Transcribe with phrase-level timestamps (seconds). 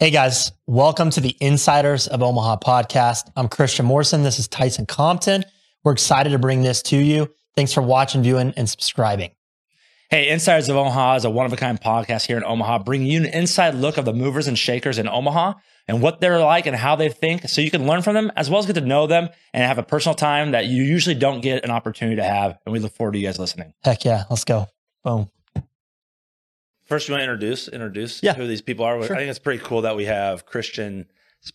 [0.00, 3.30] Hey guys, welcome to the Insiders of Omaha podcast.
[3.36, 4.22] I'm Christian Morrison.
[4.22, 5.44] This is Tyson Compton.
[5.84, 7.30] We're excited to bring this to you.
[7.54, 9.32] Thanks for watching, viewing, and subscribing.
[10.08, 13.08] Hey, Insiders of Omaha is a one of a kind podcast here in Omaha, bringing
[13.08, 15.52] you an inside look of the movers and shakers in Omaha
[15.86, 18.48] and what they're like and how they think so you can learn from them as
[18.48, 21.42] well as get to know them and have a personal time that you usually don't
[21.42, 22.56] get an opportunity to have.
[22.64, 23.74] And we look forward to you guys listening.
[23.84, 24.66] Heck yeah, let's go.
[25.04, 25.28] Boom.
[26.90, 28.34] First, you want to introduce introduce Yeah.
[28.34, 29.02] who these people are.
[29.02, 29.16] Sure.
[29.16, 31.06] I think it's pretty cool that we have Christian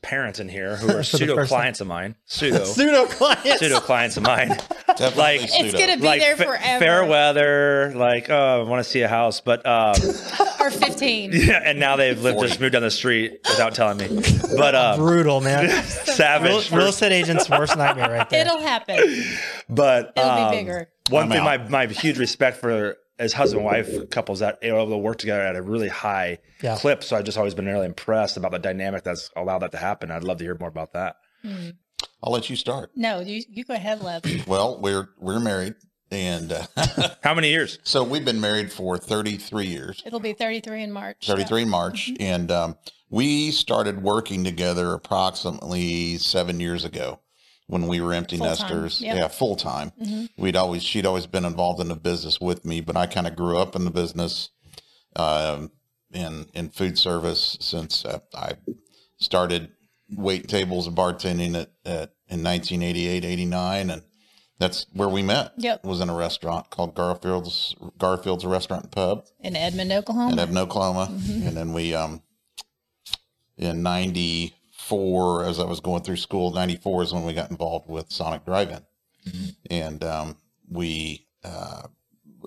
[0.02, 1.60] parents in here who are pseudo first time.
[1.60, 2.16] clients of mine.
[2.26, 3.60] Pseudo Pseudo clients.
[3.60, 4.48] pseudo clients of mine.
[4.88, 6.80] Definitely Like- It's gonna be like there fa- forever.
[6.84, 9.94] fair weather, like oh, I want to see a house, but um,
[10.62, 11.32] or 15.
[11.34, 14.22] yeah, and now they've lived just moved down the street without telling me.
[14.58, 15.66] But um, Brutal, man.
[15.66, 16.72] real, savage.
[16.72, 18.42] real estate agent's worst nightmare right there.
[18.46, 19.24] It'll happen.
[19.70, 20.90] but It'll um, be bigger.
[21.10, 24.68] One I'm thing, my my huge respect for as husband and wife couples that are
[24.68, 26.78] able to work together at a really high Yeah.
[26.78, 27.04] clip.
[27.04, 30.12] So I've just always been really impressed about the dynamic that's allowed that to happen.
[30.12, 31.16] I'd love to hear more about that.
[32.24, 32.92] I'll let you start.
[32.96, 34.24] No, you, you go ahead, Lev.
[34.48, 35.76] Well, we're we're married,
[36.12, 36.66] and uh,
[37.24, 37.78] How many years?
[37.84, 40.02] so we've been married for 33 years.
[40.06, 41.26] It'll be 33 in March.
[41.28, 42.24] 33 in March, Mm-hmm.
[42.24, 42.78] and um,
[43.10, 47.20] we started working together approximately seven years ago
[47.68, 49.02] when we were empty Full-time, nesters.
[49.02, 49.18] yep.
[49.18, 49.92] Yeah, full time.
[50.02, 50.30] Mhm.
[50.38, 53.36] We'd always she'd always been involved in the business with me, but I kind of
[53.36, 54.50] grew up in the business,
[55.16, 55.72] um,
[56.14, 58.54] in in food service since uh, I
[59.18, 59.70] started
[60.16, 64.02] wait tables and bartending at, at in 1988, 89, and
[64.60, 65.54] that's where we met.
[65.58, 65.84] Yep.
[65.84, 70.42] was in a restaurant called Garfield's Garfield's Restaurant and Pub In Edmond, in Oklahoma.
[70.42, 71.08] Edmond, Oklahoma.
[71.12, 72.22] And then we, um,
[73.58, 73.84] in
[74.90, 78.46] 94, as I was going through school, 94 is when we got involved with Sonic
[78.46, 78.82] Drive-In.
[79.72, 80.38] And, um,
[80.70, 81.84] we, uh,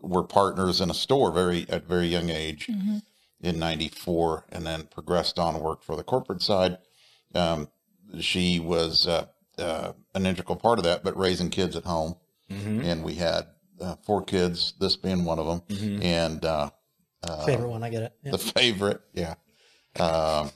[0.01, 3.03] were partners in a store very, at very young age Mhm.
[3.41, 6.79] in 94 and then progressed on and worked for the corporate side.
[7.35, 7.69] Um,
[8.21, 9.27] she was, uh,
[9.59, 12.15] uh, an integral part of that, but raising kids at home.
[12.49, 12.81] Mm-hmm.
[12.83, 13.49] And we had,
[13.81, 15.61] uh, four kids, this being one of them.
[15.63, 16.03] Mm-hmm.
[16.03, 16.71] And, uh,
[17.25, 18.13] uh, Favorite one, I get it.
[18.23, 18.31] Yeah.
[18.31, 19.01] the favorite.
[19.13, 19.35] Yeah.
[19.99, 20.53] Um,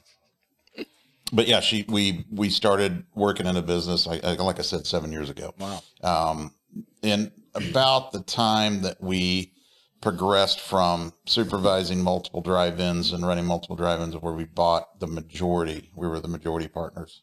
[1.32, 5.10] but yeah, she we we started working in a business like like I said seven
[5.10, 5.54] years ago.
[5.58, 5.82] Wow.
[6.02, 6.54] Um,
[7.02, 9.52] and about the time that we
[10.00, 16.08] progressed from supervising multiple drive-ins and running multiple drive-ins, where we bought the majority, we
[16.08, 17.22] were the majority partners.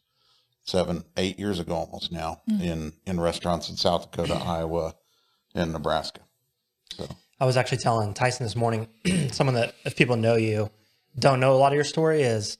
[0.64, 4.94] Seven, eight years ago, almost now, in in restaurants in South Dakota, Iowa,
[5.54, 6.20] and Nebraska.
[6.94, 7.08] So
[7.40, 8.88] I was actually telling Tyson this morning,
[9.32, 10.70] someone that if people know you,
[11.18, 12.58] don't know a lot of your story is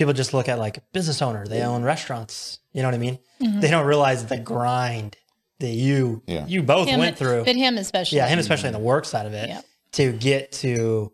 [0.00, 2.58] people just look at like business owner, they own restaurants.
[2.72, 3.18] You know what I mean?
[3.42, 3.60] Mm-hmm.
[3.60, 5.14] They don't realize the grind
[5.58, 6.46] that you Yeah.
[6.46, 7.44] you both Him- went through.
[7.44, 8.16] But him especially.
[8.16, 9.60] yeah, him especially in the work side of it Yeah.
[9.92, 11.12] to get to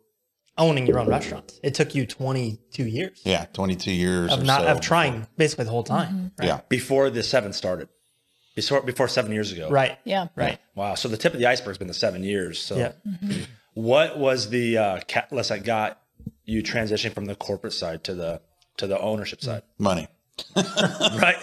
[0.56, 1.58] owning your own restaurants.
[1.64, 5.64] It took you 22 years yeah, twenty two years of not so of trying basically
[5.64, 6.08] the whole time.
[6.14, 6.26] Mm-hmm.
[6.38, 6.46] Right?
[6.46, 6.60] Yeah.
[6.68, 7.88] Before the seven started,
[8.54, 9.68] before before seven years ago.
[9.68, 9.98] Right.
[10.04, 10.28] Yeah.
[10.36, 10.60] Right.
[10.76, 10.94] Wow.
[10.94, 12.60] So the tip of the iceberg has been the seven years.
[12.62, 12.92] So Yeah.
[13.74, 16.00] what was the uh, catalyst that got
[16.44, 18.40] you transitioning from the corporate side to the
[18.78, 19.62] to the ownership side?
[19.78, 20.08] money.
[20.56, 21.36] Right.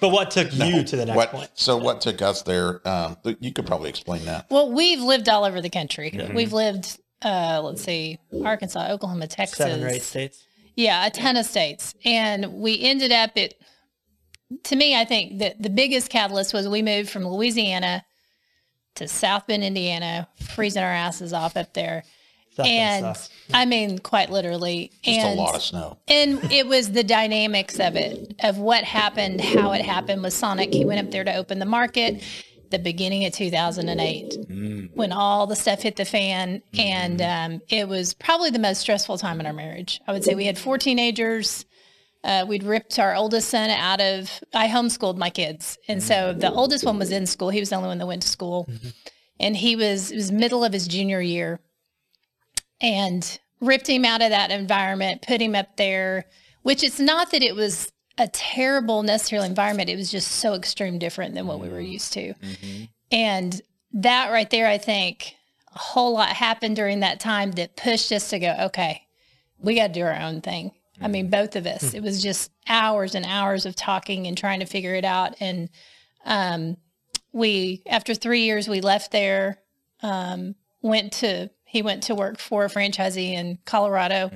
[0.00, 1.50] But what took you to the next what point?
[1.54, 5.44] so what took us there um you could probably explain that Well, we've lived all
[5.44, 6.18] over the country.
[6.32, 9.58] We've lived, uh, let's see, Arkansas, Oklahoma, Texas.
[9.58, 10.46] Seven or eight states.
[10.76, 11.94] Yeah, a ton of states.
[12.04, 13.54] And we ended up at,
[14.64, 18.04] to me, I think that the biggest catalyst was we moved from Louisiana
[18.94, 22.04] to South Bend, Indiana, freezing our asses off up there.
[22.58, 23.36] Stuff and and stuff.
[23.54, 24.90] I mean, quite literally.
[25.02, 28.82] just and a lot of snow and it was the dynamics of it, of what
[28.82, 30.72] happened, how it happened with Sonic.
[30.72, 32.22] He went up there to open the market
[32.70, 36.62] the beginning of 2008 when all the stuff hit the fan.
[36.76, 40.00] And um, it was probably the most stressful time in our marriage.
[40.06, 41.64] I would say we had four teenagers.
[42.24, 45.78] Uh, we'd ripped our oldest son out of, I homeschooled my kids.
[45.86, 47.50] And so the oldest one was in school.
[47.50, 48.68] He was the only one that went to school.
[49.40, 51.60] And he was, it was middle of his junior year
[52.80, 56.26] and ripped him out of that environment, put him up there,
[56.62, 59.88] which it's not that it was a terrible necessarily environment.
[59.90, 62.34] It was just so extreme different than what we were used to.
[63.10, 63.60] And
[63.92, 65.34] that right there, I think
[65.74, 69.02] a whole lot happened during that time that pushed us to go, okay,
[69.58, 70.72] we got to do our own thing.
[71.00, 71.94] I mean, both of us.
[71.94, 75.36] It was just hours and hours of talking and trying to figure it out.
[75.40, 75.68] And
[76.24, 76.76] um,
[77.32, 79.60] we, after three years, we left there,
[80.02, 84.30] um, went to, he went to work for a franchisee in Colorado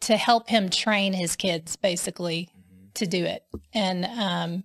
[0.00, 2.48] to help him train his kids basically
[2.94, 3.44] to do it.
[3.74, 4.64] And um,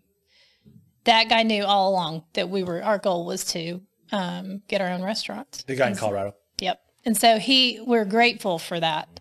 [1.05, 3.81] that guy knew all along that we were, our goal was to
[4.11, 5.63] um, get our own restaurants.
[5.63, 6.35] The guy in And so- Colorado.
[6.59, 6.79] Yep.
[7.05, 9.19] And so he, we're grateful for that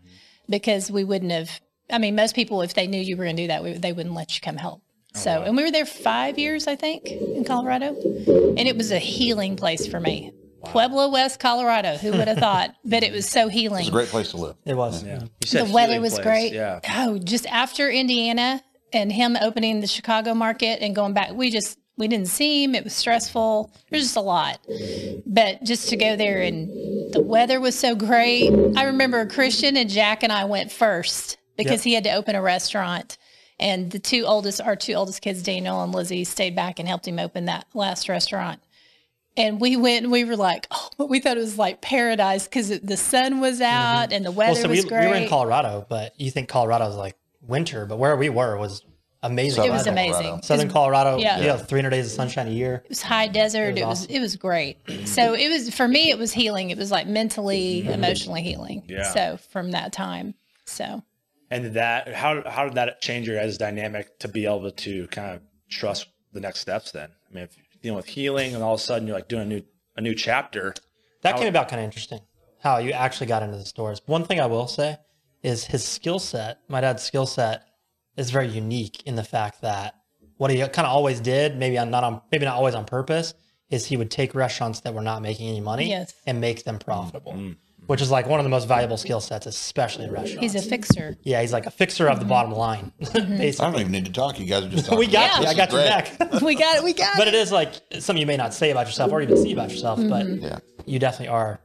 [0.49, 1.61] because we wouldn't have
[1.93, 3.93] I mean, most people, if they knew you were going to do that, we, they
[3.93, 4.83] wouldn't let you come help.
[5.13, 8.99] So, and we were there five years, I think, in Colorado, and it was a
[9.01, 10.33] healing place for me.
[10.65, 11.97] Pueblo, West Colorado.
[11.97, 12.75] Who would have thought?
[12.85, 13.79] But it was so healing.
[13.81, 14.57] It was a great place to live.
[14.65, 15.05] It was.
[15.05, 15.21] Yeah.
[15.23, 16.25] You said the weather was place.
[16.25, 16.53] great.
[16.53, 16.81] Yeah.
[16.97, 18.63] Oh, just after Indiana
[18.93, 22.75] and him opening the Chicago market and going back, we just we didn't see him.
[22.75, 23.71] It was stressful.
[23.91, 24.59] There's just a lot.
[25.27, 28.51] But just to go there and the weather was so great.
[28.77, 31.85] I remember Christian and Jack and I went first because Yep.
[31.85, 33.19] he had to open a restaurant.
[33.59, 37.07] And the two oldest, our two oldest kids, Daniel and Lizzie, stayed back and helped
[37.07, 38.61] him open that last restaurant.
[39.37, 42.81] And we went and we were like, oh, we thought it was like paradise because
[42.81, 43.63] the sun was mm-hmm.
[43.65, 45.07] out and the weather Well, so was we, great.
[45.07, 47.17] we were in Colorado, but you think Colorado's like
[47.47, 48.85] winter, but where we were was
[49.23, 49.65] amazing.
[49.65, 50.23] It was Southern amazing.
[50.23, 50.43] Colorado.
[50.43, 51.41] Southern Colorado, Yeah.
[51.41, 52.83] yeah, 300 days of sunshine a year.
[52.85, 53.79] it was high desert.
[53.79, 54.17] It was awesome.
[54.17, 54.79] it was great.
[55.07, 56.11] So it was for me.
[56.11, 56.71] It was healing.
[56.71, 57.91] It was like mentally, mm-hmm.
[57.93, 58.83] emotionally healing.
[58.89, 59.13] Yeah.
[59.13, 60.35] So from that time,
[60.65, 61.03] so
[61.51, 65.35] And that how how did that change your guys' dynamic to be able to kind
[65.37, 66.93] of trust the next steps?
[66.93, 69.29] Then I mean, if you're dealing with healing and all of a sudden you're like
[69.29, 69.63] doing a new
[69.97, 70.75] a new chapter.
[71.23, 72.21] That How- came about kind of interesting.
[72.61, 74.01] How you actually got into the stores.
[74.07, 74.99] One thing I will say
[75.43, 76.59] is his skill set.
[76.69, 77.65] My dad's skill set
[78.17, 79.95] is very unique in the fact that
[80.37, 83.35] what he kind of always did, maybe on not on maybe not always on purpose,
[83.71, 86.13] is he would take restaurants that were not making any money Yes.
[86.27, 87.33] and make them profitable.
[87.33, 87.53] Mm-hmm.
[87.91, 90.53] Which is like one of the most valuable skill sets, especially in restaurants.
[90.53, 91.17] he's a fixer.
[91.25, 92.29] yeah, he's like a fixer of the mm-hmm.
[92.29, 94.39] bottom line, I don't even need to talk.
[94.39, 95.01] You guys are just talking.
[95.01, 95.41] We got Yeah.
[95.41, 95.47] you.
[95.49, 96.17] I got your back.
[96.41, 96.85] we got it.
[96.85, 97.33] We got but it.
[97.33, 99.71] But it is like something you may not say about yourself or even see about
[99.71, 100.45] yourself, but mm-hmm.
[100.45, 100.59] Yeah.
[100.87, 101.59] you definitely are.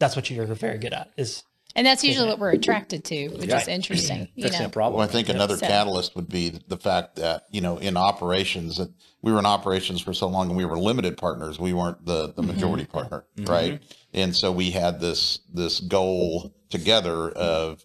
[0.00, 1.12] That's what you're very good at.
[1.16, 1.44] Is
[1.76, 3.60] And that's usually what we're attracted to, which Yeah.
[3.60, 4.28] is interesting.
[4.34, 4.98] You Fixing know, a problem.
[4.98, 8.76] Well, I think another So- catalyst would be the fact that you know in operations
[8.78, 8.90] that
[9.22, 11.58] we were in operations for so long and we were limited partners.
[11.58, 12.52] We weren't the the mm-hmm.
[12.52, 13.50] majority partner, mm-hmm.
[13.50, 13.82] right?
[14.12, 17.84] And so we had this this goal together of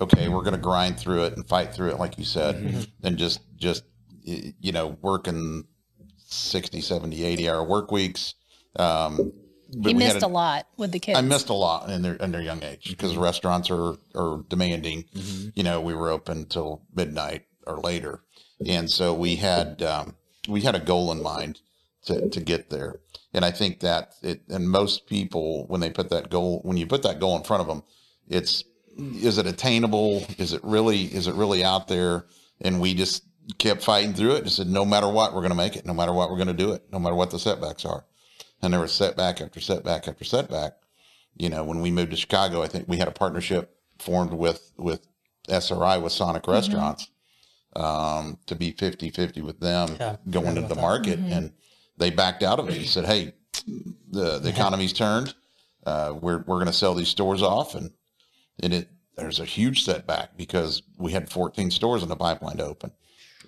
[0.00, 2.80] okay, we're going to grind through it and fight through it, like you said, mm-hmm.
[3.02, 3.84] and just just
[4.26, 5.64] y- you know working
[6.28, 8.34] 60, 70, 80 hour work weeks.
[8.76, 9.32] Um,
[9.76, 11.18] but you we had missed a lot with the kids.
[11.18, 13.22] I missed a lot in their in their young age because Mm-hmm.
[13.22, 15.04] restaurants are are demanding.
[15.54, 18.22] You know, we were open till midnight or later,
[18.66, 20.16] and so we had um,
[20.48, 21.60] we had a goal in mind
[22.06, 23.00] to to get there.
[23.34, 26.86] And I think that it and most people when they put that goal when you
[26.86, 27.82] put that goal in front of them,
[28.28, 28.64] it's
[28.96, 30.24] is it attainable?
[30.38, 32.26] Is it really is it really out there?
[32.60, 33.22] And we just
[33.58, 35.86] kept fighting through it and said, no matter what, we're going to make it.
[35.86, 36.82] No matter what, we're going to do it.
[36.92, 38.04] No matter what the setbacks are.
[38.62, 40.74] And there was setback after setback after setback
[41.36, 44.72] you know, when we moved to Chicago, I think we had a partnership formed with
[44.76, 45.06] with
[45.48, 46.50] SRI with Sonic Mm-hmm.
[46.52, 47.10] Restaurants
[47.76, 50.80] um, to be 50 50 with them Yeah, going into the that.
[50.80, 51.20] market.
[51.20, 51.32] Mm-hmm.
[51.32, 51.52] And
[51.96, 52.74] they backed out of it.
[52.74, 53.34] He said, Hey,
[54.10, 55.34] the, the economy's turned.
[55.86, 57.74] Uh, we're we're going to sell these stores off.
[57.76, 57.92] And,
[58.60, 62.64] and it, there's a huge setback because we had 14 stores in the pipeline to
[62.64, 62.90] open.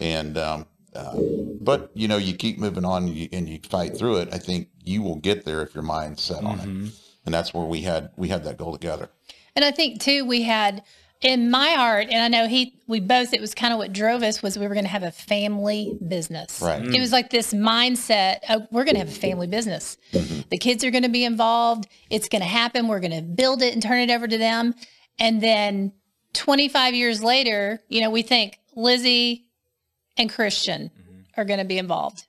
[0.01, 0.67] And, um,
[1.01, 1.17] uh,
[1.61, 4.29] but you know, you keep moving on and you, and you fight through it.
[4.33, 6.93] I think you will get there if your mind's set on it
[7.25, 9.11] and that's where we had we had that goal together.
[9.55, 10.83] And I think too, we had
[11.21, 14.23] in my heart, and I know he, we both, it was kind of what drove
[14.23, 16.63] us was we were going to have a family business.
[16.63, 16.83] Right.
[16.83, 19.99] It was like this mindset of we're going to have a family business.
[20.13, 21.89] The kids are going to be involved.
[22.09, 22.89] It's going to happen.
[22.89, 24.75] We're going to build it and turn it over to them.
[25.19, 25.93] And then
[26.33, 29.50] 25 years later, you know, we think Lizzie
[30.21, 31.41] and Christian mm-hmm.
[31.41, 32.25] are going to be involved.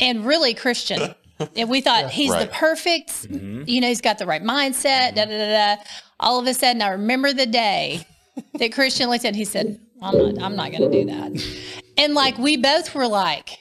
[0.00, 1.14] And really, Christian.
[1.56, 2.52] And we thought he's the Right.
[2.52, 3.64] perfect, mm-hmm.
[3.66, 5.82] you know, he's got the right mindset, da da da da.
[6.20, 8.06] All of a sudden, I remember the day
[8.54, 11.44] that Christian looked at, he said, I'm not, I'm not going to do that.
[11.98, 13.58] And like, we both were like,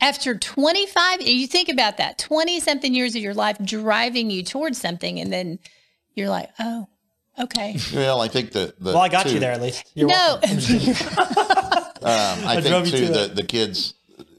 [0.00, 4.80] after 25, you think about that 20 something years of your life driving you towards
[4.80, 5.18] something.
[5.18, 5.58] And then
[6.14, 6.86] you're like, oh,
[7.40, 7.76] okay.
[7.92, 9.90] Well, I think that well, I got too, you there at least.
[9.94, 10.38] You're No,
[12.04, 13.36] Um, I, drove think you too to the it.
[13.36, 13.94] the kids,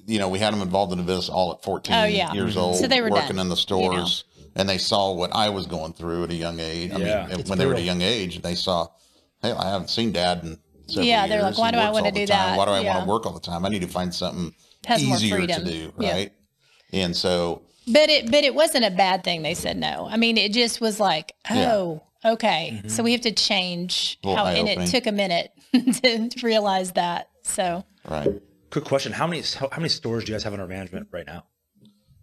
[0.05, 2.33] you know, we had them involved in the business all at 14 Oh, yeah.
[2.33, 4.23] years old, So they were working done, in the stores,
[4.55, 6.91] and they saw what I was going through at a young age.
[6.93, 7.25] I Yeah.
[7.27, 8.87] mean, It's when they were at a young age, they saw,
[9.41, 12.25] hey, I haven't seen Dad in several Yeah, they're like, why do I wanna do
[12.27, 12.51] time.
[12.51, 12.57] that?
[12.57, 12.93] Why do I Yeah.
[12.93, 13.65] want to work all the time?
[13.65, 14.53] I need to find something
[14.85, 15.63] Has easier to freedom.
[15.65, 16.13] do, Yeah.
[16.13, 16.31] right?
[16.93, 19.43] And so but it, but it wasn't a bad thing.
[19.43, 20.07] They said no.
[20.09, 21.71] I mean, it just was like, Yeah.
[21.73, 22.81] oh, okay.
[22.87, 27.29] So we have to change how, and it took a minute to realize that.
[27.45, 28.41] So right.
[28.71, 31.25] Quick question: How many how, how many stores do you guys have under management right
[31.25, 31.45] now?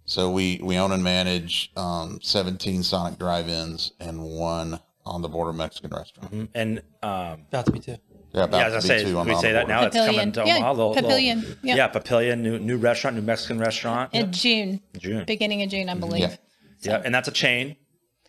[0.04, 5.52] So we we own and manage um, 17 Sonic drive-ins and one on the border
[5.52, 6.50] Mexican restaurant.
[6.54, 7.96] And um, about to be too.
[8.34, 9.80] Yeah, about yeah, as I to be say, two we say that border.
[9.80, 9.86] now.
[9.86, 10.32] It's coming Papillion.
[10.34, 10.70] to Yeah, Omaha.
[10.72, 11.56] Little, little- Papillion.
[11.62, 11.76] Yep.
[11.76, 14.12] Yeah, Papillion, new new restaurant, new Mexican restaurant.
[14.12, 15.24] in June, June.
[15.24, 16.20] beginning of June, I believe.
[16.20, 16.36] Yeah.
[16.80, 17.76] Yeah, and that's a chain,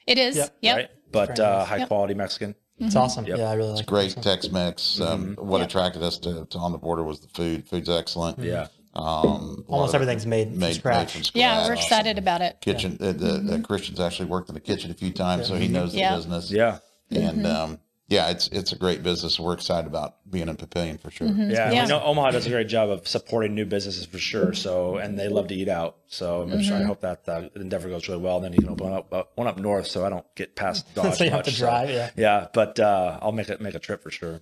[0.06, 0.36] It is.
[0.36, 0.58] Yep.
[0.62, 0.76] Yep.
[0.78, 0.90] right?
[1.12, 1.88] But uh, high Yep.
[1.88, 2.54] quality Mexican.
[2.86, 3.26] It's awesome.
[3.26, 3.38] Yep.
[3.38, 4.22] Yeah, I really like it's Great it.
[4.24, 5.00] Tex-Mex.
[5.02, 5.70] Um, What Yep.
[5.70, 7.68] attracted us to, to on the border was the food.
[7.68, 8.40] Food's excellent.
[8.40, 8.68] Yeah.
[8.96, 11.16] Um, Almost everything's made made, scratch.
[11.16, 12.58] made from Yeah, we're excited about it.
[12.62, 12.98] Kitchen.
[13.02, 15.94] Uh, the, the Christian's actually worked in the kitchen a few times, so he knows
[15.94, 16.52] the business.
[16.52, 16.78] Yeah.
[17.10, 19.40] And um, yeah, it's it's a great business.
[19.40, 21.28] We're excited about being in Papillion for sure.
[21.28, 21.84] Yeah, Yeah.
[21.84, 24.54] I know Omaha does a great job of supporting new businesses for sure.
[24.54, 25.98] So, and they love to eat out.
[26.08, 28.36] So, I'm sure I hope that uh, endeavor goes really well.
[28.38, 30.94] And Then you can open up uh, one up north, so I don't get past
[30.94, 31.18] Dodge.
[31.18, 32.10] So you have much, to drive, yeah.
[32.18, 32.48] yeah.
[32.54, 34.42] But uh, I'll make it make a trip for sure.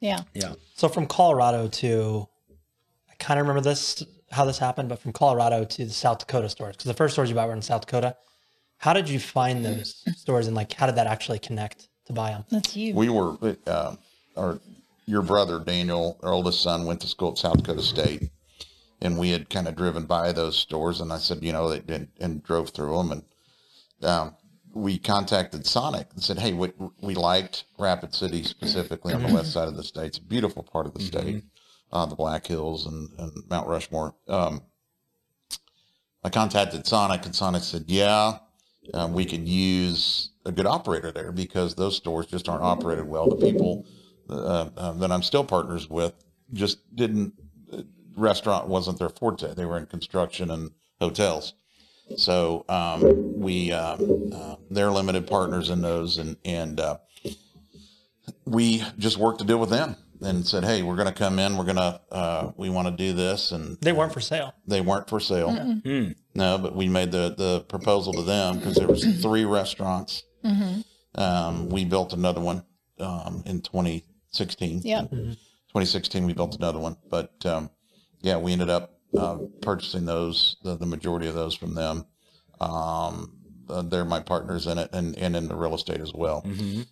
[0.00, 0.20] Yeah.
[0.34, 2.28] Yeah, So from Colorado to,
[3.10, 6.48] I kind of remember this how this happened, but from Colorado to the South Dakota
[6.48, 8.16] stores because the first stores you bought were in South Dakota.
[8.78, 12.30] How did you find those stores and like how did that actually connect to buy
[12.30, 12.44] them?
[12.50, 12.94] That's you.
[12.94, 13.36] We were,
[13.66, 13.96] uh,
[14.36, 14.60] our
[15.06, 18.30] your brother Daniel, our oldest son, went to school at South Dakota State,
[19.00, 21.94] and we had kind of driven by those stores, and I said, you know, they,
[21.94, 23.22] and, and drove through them, and
[24.02, 24.34] um,
[24.74, 29.52] we contacted Sonic and said, hey, we, we liked Rapid City specifically on the west
[29.52, 30.06] side of the state.
[30.06, 31.44] It's a beautiful part of the state,
[31.92, 34.14] uh, the Black Hills and, and Mount Rushmore.
[34.28, 34.60] Um,
[36.22, 38.38] I contacted Sonic, and Sonic said, yeah,
[38.94, 43.28] um, we could use a good operator there because those stores just aren't operated well.
[43.28, 43.86] The people
[44.28, 46.14] uh, that I'm still partners with
[46.52, 47.32] just didn't,
[47.72, 47.82] uh,
[48.16, 49.54] restaurant wasn't their forte.
[49.54, 51.54] They were in construction and hotels.
[52.16, 53.96] So um, we, uh,
[54.32, 56.98] uh, they're limited partners in those, and and uh,
[58.44, 61.56] we just worked to deal with them and said, hey, we're going to come in,
[61.56, 64.54] we're going to, uh, we want to do this, and They weren't for sale.
[64.66, 65.50] they weren't for sale.
[66.34, 70.22] No, but we made the the proposal to them because there was three restaurants.
[71.14, 72.62] Um, we built another one
[73.00, 74.82] um, in 2016.
[74.84, 75.02] Yeah.
[75.02, 77.70] 2016 we built another one, but um,
[78.20, 82.04] yeah, we ended up uh, purchasing those the, the majority of those from them.
[82.60, 83.32] Um,
[83.68, 86.42] uh, they're my partners in it and, and in the real estate as well.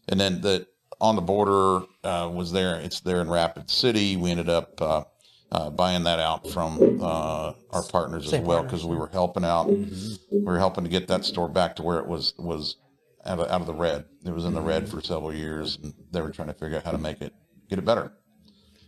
[0.09, 0.67] And then the
[1.05, 2.77] on the border uh, was there.
[2.81, 4.17] It's there in Rapid City.
[4.17, 5.05] We ended up uh,
[5.53, 9.45] uh, buying that out from uh, our partners Same as well because we were helping
[9.45, 9.69] out.
[9.69, 12.77] We were helping to get that store back to where it was was
[13.27, 14.07] out of, out of the red.
[14.25, 16.85] It was in the red for several years, and they were trying to figure out
[16.85, 17.35] how to make it
[17.69, 18.13] get it better.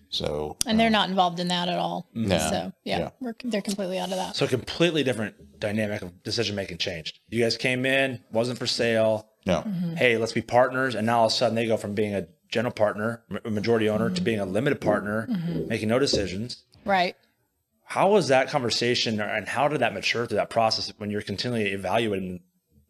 [0.08, 2.08] So And they're not involved in that at all.
[2.14, 2.38] No.
[2.38, 3.11] So yeah, Yeah.
[3.20, 4.37] We're, they're completely out of that.
[4.37, 7.20] so completely different dynamic of decision making changed.
[7.28, 9.28] You guys came in, wasn't for sale.
[9.46, 9.62] Yeah.
[9.62, 9.94] Mm-hmm.
[9.94, 12.26] Hey, let's be partners, and now all of a sudden they go from being a
[12.48, 14.24] general partner, a majority owner, to mm-hmm.
[14.24, 15.68] being a limited partner, mm-hmm.
[15.68, 16.62] making no decisions.
[16.84, 17.16] Right.
[17.84, 21.68] How was that conversation, and how did that mature through that process when you're continually
[21.68, 22.40] evaluating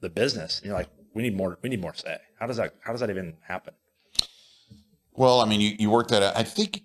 [0.00, 0.58] the business?
[0.58, 2.18] And you're like, we need more, we need more say.
[2.40, 3.74] How does that, how does that even happen?
[5.12, 6.36] Well, I mean, you, you worked that out.
[6.36, 6.82] I think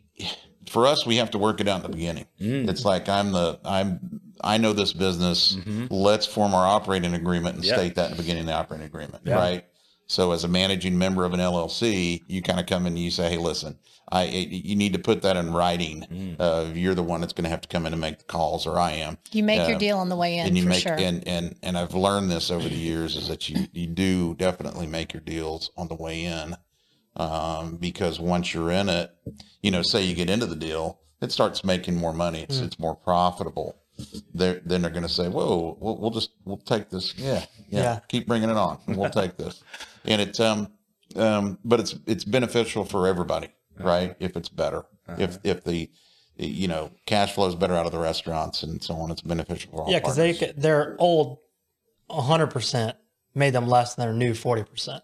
[0.69, 2.25] for us, we have to work it out in the beginning.
[2.39, 5.57] It's like I'm the I'm I know this business.
[5.89, 7.73] Let's form our operating agreement and Yeah.
[7.75, 9.35] state that in the beginning of the operating agreement, Yeah.
[9.35, 9.65] right?
[10.07, 13.11] So, as a managing member of an LLC, you kind of come in and you
[13.11, 13.77] say, "Hey, listen,
[14.11, 16.35] I you need to put that in writing.
[16.37, 18.67] Uh, you're the one that's going to have to come in and make the calls,
[18.67, 20.69] or I am." You make your Uh, deal on the way in and you for
[20.69, 20.95] make sure.
[20.95, 24.85] and and and I've learned this over the years is that you you do definitely
[24.87, 26.57] make your deals on the way in,
[27.17, 29.11] um, because once you're in it,
[29.61, 32.41] you know, say you get into the deal, it starts making more money.
[32.41, 33.77] It's it's more profitable.
[34.33, 37.13] They're, then they're going to say, "Whoa, we'll, we'll just we'll take this.
[37.17, 37.99] Yeah, yeah, Yeah.
[38.07, 38.79] keep bringing it on.
[38.87, 39.63] and We'll take this."
[40.05, 40.69] And it's um
[41.15, 43.49] um, but it's it's beneficial for everybody,
[43.79, 44.15] right?
[44.19, 44.85] If it's better,
[45.17, 45.89] if if the
[46.37, 49.83] you know cash flows better out of the restaurants and so on, it's beneficial for
[49.83, 49.91] all.
[49.91, 50.63] Yeah, because they partners.
[50.63, 51.37] their old
[52.09, 52.93] 100%
[53.35, 55.01] made them less than their new 40%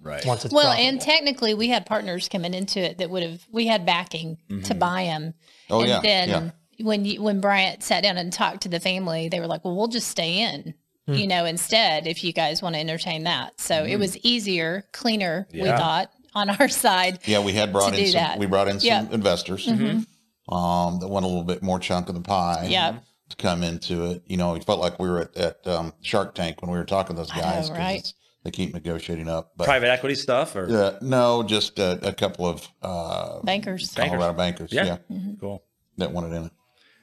[0.00, 0.24] Right.
[0.24, 0.88] once it's well, profitable.
[0.88, 4.74] and technically, we had partners coming into it that would have we had backing to
[4.74, 5.34] buy them.
[5.70, 6.84] Oh, and yeah, then yeah.
[6.84, 9.76] when you, when Bryant sat down and talked to the family, they were like, "Well,
[9.76, 10.74] we'll just stay in."
[11.06, 11.14] Hmm.
[11.14, 13.60] You know, instead, if you guys want to entertain that.
[13.60, 17.20] So it was easier, cleaner, we thought, on our side.
[17.24, 18.20] Yeah, we had brought in some.
[18.20, 18.38] that.
[18.38, 19.02] We brought in some Yeah.
[19.02, 19.14] Mm-hmm.
[19.14, 22.66] investors um, that want a little bit more chunk of the pie.
[22.68, 22.98] Yeah.
[23.30, 26.34] To come into it, you know, it felt like we were at, at um, Shark
[26.34, 28.10] Tank when we were talking to those know, right?
[28.48, 32.12] It's- They keep negotiating up, but Private equity stuff or uh, no, just a, a
[32.12, 33.92] couple of uh, Bankers.
[33.92, 34.10] Bankers.
[34.18, 34.72] Colorado bankers.
[34.72, 34.84] Yeah.
[34.84, 34.96] Yeah.
[35.10, 35.34] Mm-hmm.
[35.40, 35.62] cool.
[35.96, 36.52] that wanted in it.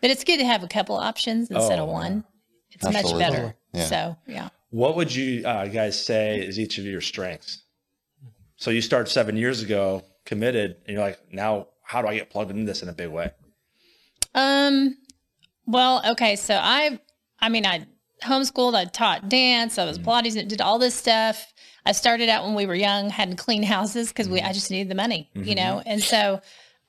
[0.02, 2.24] But it's good to have a couple options instead of Oh, one.
[2.72, 3.56] It's much better.
[3.74, 3.86] Yeah.
[3.86, 4.50] So yeah.
[4.70, 7.64] What would you uh, guys say is each of your strengths?
[8.58, 12.30] So you start seven years ago, committed, and you're like, now how do I get
[12.30, 13.32] plugged into this in a big way?
[14.34, 14.98] Um,
[15.66, 16.36] well, okay.
[16.36, 17.00] So I,
[17.40, 17.86] I mean, I
[18.26, 20.06] homeschooled, I taught dance, I was mm.
[20.06, 21.54] Pilates, and did all this stuff.
[21.86, 24.54] I started out when we were young, had to clean houses because we, I mm-hmm.
[24.54, 25.56] just needed the money, you mm-hmm.
[25.56, 25.84] know?
[25.86, 26.42] And so,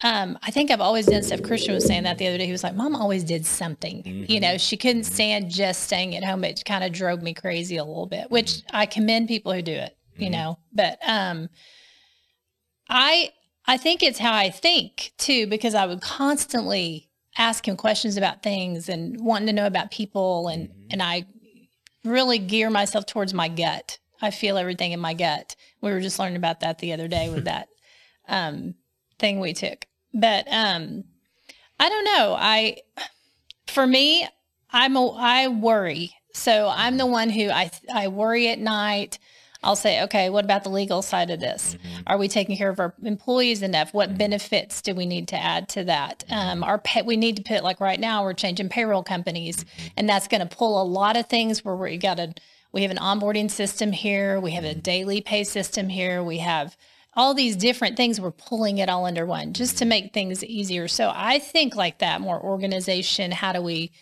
[0.02, 1.42] um, I think I've always done stuff.
[1.42, 2.46] Christian was saying that the other day.
[2.46, 4.02] He was like, Mom always did something.
[4.28, 4.56] You know, mm-hmm.
[4.58, 6.44] she couldn't stand just staying at home.
[6.44, 9.72] It kind of drove me crazy a little bit, which I commend people who do
[9.72, 10.58] it, you know.
[10.72, 11.48] But um,
[12.90, 13.30] I
[13.66, 17.05] I think it's how I think too, because I would constantly
[17.38, 21.26] ask him questions about things and wanting to know about people and and I
[22.04, 23.98] really gear myself towards my gut.
[24.22, 25.56] I feel everything in my gut.
[25.80, 27.68] We were just learning about that the other day with that
[28.28, 28.74] um,
[29.18, 29.86] thing we took.
[30.14, 31.04] But um,
[31.78, 32.36] I don't know.
[32.38, 32.78] I
[33.66, 34.26] for me,
[34.70, 36.14] I'm a, I worry.
[36.32, 39.18] So I'm the one who I I worry at night.
[39.62, 41.74] I'll say, okay, what about the legal side of this?
[41.74, 42.02] Mm-hmm.
[42.06, 43.92] Are we taking care of our employees enough?
[43.94, 44.18] What mm-hmm.
[44.18, 46.24] benefits do we need to add to that?
[46.28, 46.48] Mm-hmm.
[46.48, 49.64] Um, our pay, we need to put like right now we're changing payroll companies,
[49.96, 52.34] and that's going to pull a lot of things where we got to.
[52.72, 54.38] We have an onboarding system here.
[54.38, 56.22] We have a daily pay system here.
[56.22, 56.76] We have
[57.14, 58.20] all these different things.
[58.20, 60.86] We're pulling it all under one just to make things easier.
[60.86, 63.32] So I think like that more organization.
[63.32, 63.92] How do we,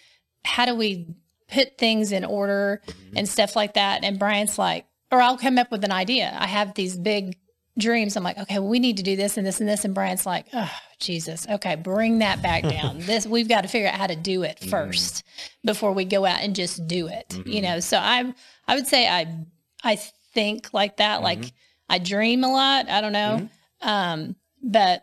[0.44, 1.06] how do we
[1.48, 2.82] put things in order
[3.14, 4.02] and stuff like that?
[4.02, 6.36] And Brian's like, or I'll come up with an idea.
[6.38, 7.36] I have these big
[7.78, 8.16] dreams.
[8.16, 9.84] I'm like, okay, well, we need to do this and this and this.
[9.84, 11.46] And Brian's like, oh, Jesus.
[11.48, 12.98] Okay, bring that back down.
[13.00, 14.74] this we've got to figure out how to do it mm-hmm.
[14.74, 15.22] 1st
[15.64, 17.34] before we go out and just do it.
[17.34, 17.62] You mm-hmm.
[17.62, 18.34] know, so I'm
[18.66, 19.44] I would say I
[19.82, 21.22] I think like that.
[21.22, 21.56] Like mm-hmm.
[21.88, 22.88] I dream a lot.
[22.88, 23.48] I don't know.
[23.80, 25.02] Um, but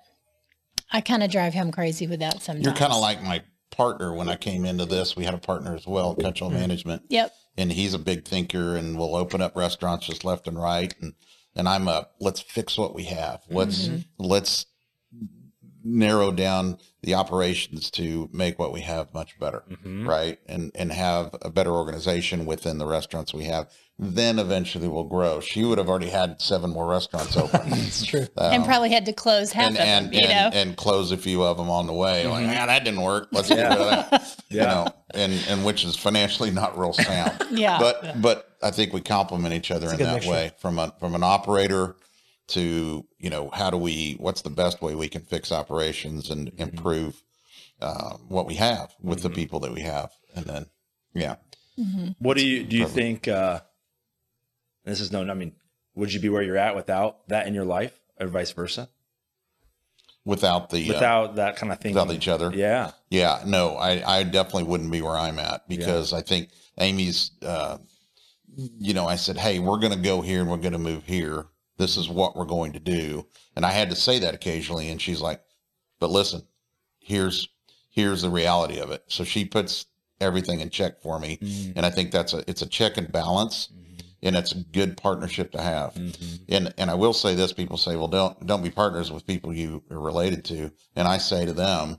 [0.92, 2.66] I kind of drive him crazy with that sometimes.
[2.66, 5.16] You're kind of like my partner when I came into this.
[5.16, 7.04] We had a partner as well, Cutchall Management.
[7.10, 7.34] Yep.
[7.58, 11.14] And he's a big thinker and we'll open up restaurants just left and right and
[11.56, 13.42] and I'm a let's fix what we have.
[13.50, 14.00] Let's mm-hmm.
[14.18, 14.66] let's
[15.84, 20.08] narrow down the operations to make what we have much better, mm-hmm.
[20.08, 20.40] right?
[20.48, 23.72] And and have a better organization within the restaurants we have.
[23.98, 25.42] Then eventually we'll grow.
[25.42, 27.70] She would have already had seven more restaurants open.
[27.70, 28.28] that's true.
[28.36, 30.60] Um, and probably had to close half and of and, them, you and, know.
[30.60, 32.26] and close a few of them on the way.
[32.26, 33.28] Like, yeah, that didn't work.
[33.32, 34.38] Let's get rid of that.
[34.50, 37.46] You know, and and which is financially not real sound.
[37.52, 37.80] Yeah.
[37.80, 40.32] But but I think we complement each other in that mixture.
[40.32, 41.98] way from a from an operator
[42.52, 46.52] to you know how do we what's the best way we can fix operations and
[46.58, 47.22] improve
[47.82, 50.66] uh, what we have with the people that we have, and then
[51.14, 51.36] yeah.
[52.20, 53.62] What do you do you think uh
[54.84, 55.54] this is no I mean,
[55.96, 58.90] would you be where you're at without that in your life or vice versa?
[60.24, 61.96] Without the uh, Without that kind of thing.
[61.96, 62.92] without each other, Yeah.
[63.10, 67.80] Yeah, no, I, I definitely wouldn't be where I'm at because I think Amy's, uh,
[68.56, 71.06] you know, I said, hey, we're going to go here and we're going to move
[71.06, 71.48] here.
[71.82, 73.26] This is what we're going to do.
[73.56, 74.90] And I had to say that occasionally.
[74.90, 75.42] And she's like,
[76.00, 76.44] but listen,
[77.00, 77.50] here's,
[77.90, 79.04] here's the reality of it.
[79.08, 79.88] So she puts
[80.20, 81.38] everything in check for me.
[81.42, 81.72] Mm-hmm.
[81.76, 84.00] And I think that's a, it's a check and balance mm-hmm.
[84.22, 85.96] and it's a good partnership to have.
[85.96, 86.36] Mm-hmm.
[86.50, 89.52] And, and I will say this, people say, well, don't, don't be partners with people
[89.52, 90.72] you are related to.
[90.96, 91.98] And I say to them,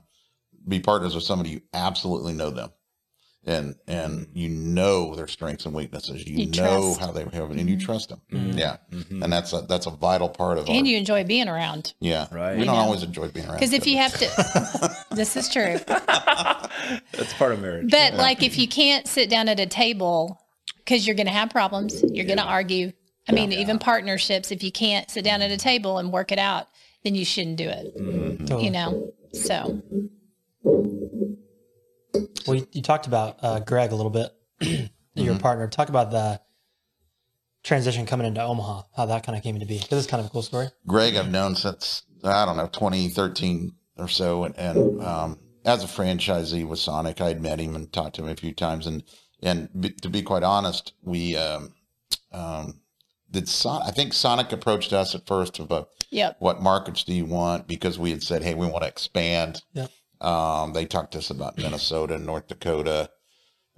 [0.65, 2.71] be partners with somebody you absolutely know them
[3.45, 4.37] and and mm-hmm.
[4.37, 6.99] you know their strengths and weaknesses you, You know trust.
[6.99, 7.85] how they have and you mm-hmm.
[7.85, 8.57] trust them mm-hmm.
[8.57, 11.93] yeah and that's a that's a vital part of our, and you enjoy being around.
[11.99, 12.55] yeah Right.
[12.55, 12.81] we I don't know.
[12.81, 15.79] always enjoy being around Because if you have to, this is true.
[17.13, 17.91] That's part of marriage.
[17.91, 20.39] But like if you can't sit down at a table
[20.77, 22.91] because you're going to have problems, you're going to argue.
[23.27, 26.39] I mean, even partnerships, if you can't sit down at a table and work it
[26.39, 26.67] out,
[27.03, 27.93] then you shouldn't do it.
[27.95, 28.65] Totally.
[28.65, 29.13] You know?
[29.33, 29.81] So,
[32.47, 34.31] Well, you, you talked about uh, Greg a little bit,
[35.15, 35.25] Mm-hmm.
[35.25, 35.67] your partner.
[35.67, 36.41] Talk about the
[37.63, 39.77] transition coming into Omaha, how that kind of came to be.
[39.77, 40.69] Because it's kind of a cool story.
[40.87, 45.87] greg i've known since i don't know 2013 or so and, and um, as a
[45.87, 49.03] franchisee with sonic i had met him and talked to him a few times and
[49.43, 51.73] and be, to be quite honest we um,
[52.31, 52.81] um,
[53.29, 56.37] did Son- i think sonic approached us at first of a yep.
[56.39, 57.67] what markets do you want?
[57.67, 59.61] Because we had said, hey, we want to expand.
[59.73, 59.89] Yep.
[60.23, 63.09] Um, they talked to us about Minnesota, and North Dakota.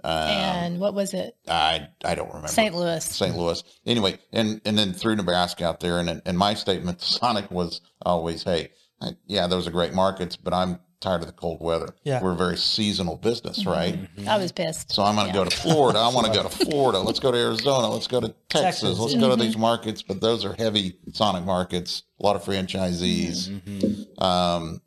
[0.04, 1.36] Um, And what was it?
[1.48, 2.74] I I don't remember St.
[2.74, 3.04] Louis.
[3.04, 3.36] St.
[3.36, 3.62] Louis.
[3.86, 7.80] Anyway, and and then through Nebraska out there, and and my statement to Sonic was
[8.02, 11.94] always, hey, I, yeah, those are great markets, but I'm tired of the cold weather.
[12.04, 12.22] Yeah.
[12.22, 13.70] we're a very seasonal business, Mm-hmm.
[13.70, 14.28] right?
[14.28, 14.92] I was pissed.
[14.92, 15.98] So I'm going to go to Florida.
[15.98, 17.00] I want to go to Florida.
[17.00, 17.88] Let's go to Arizona.
[17.90, 18.80] Let's go to Texas.
[18.80, 19.20] Texas, Let's yeah.
[19.20, 20.00] go to these markets.
[20.02, 22.02] But those are heavy Sonic markets.
[22.20, 23.48] A lot of franchisees.
[23.48, 24.24] Mm-hmm.
[24.24, 24.80] Um,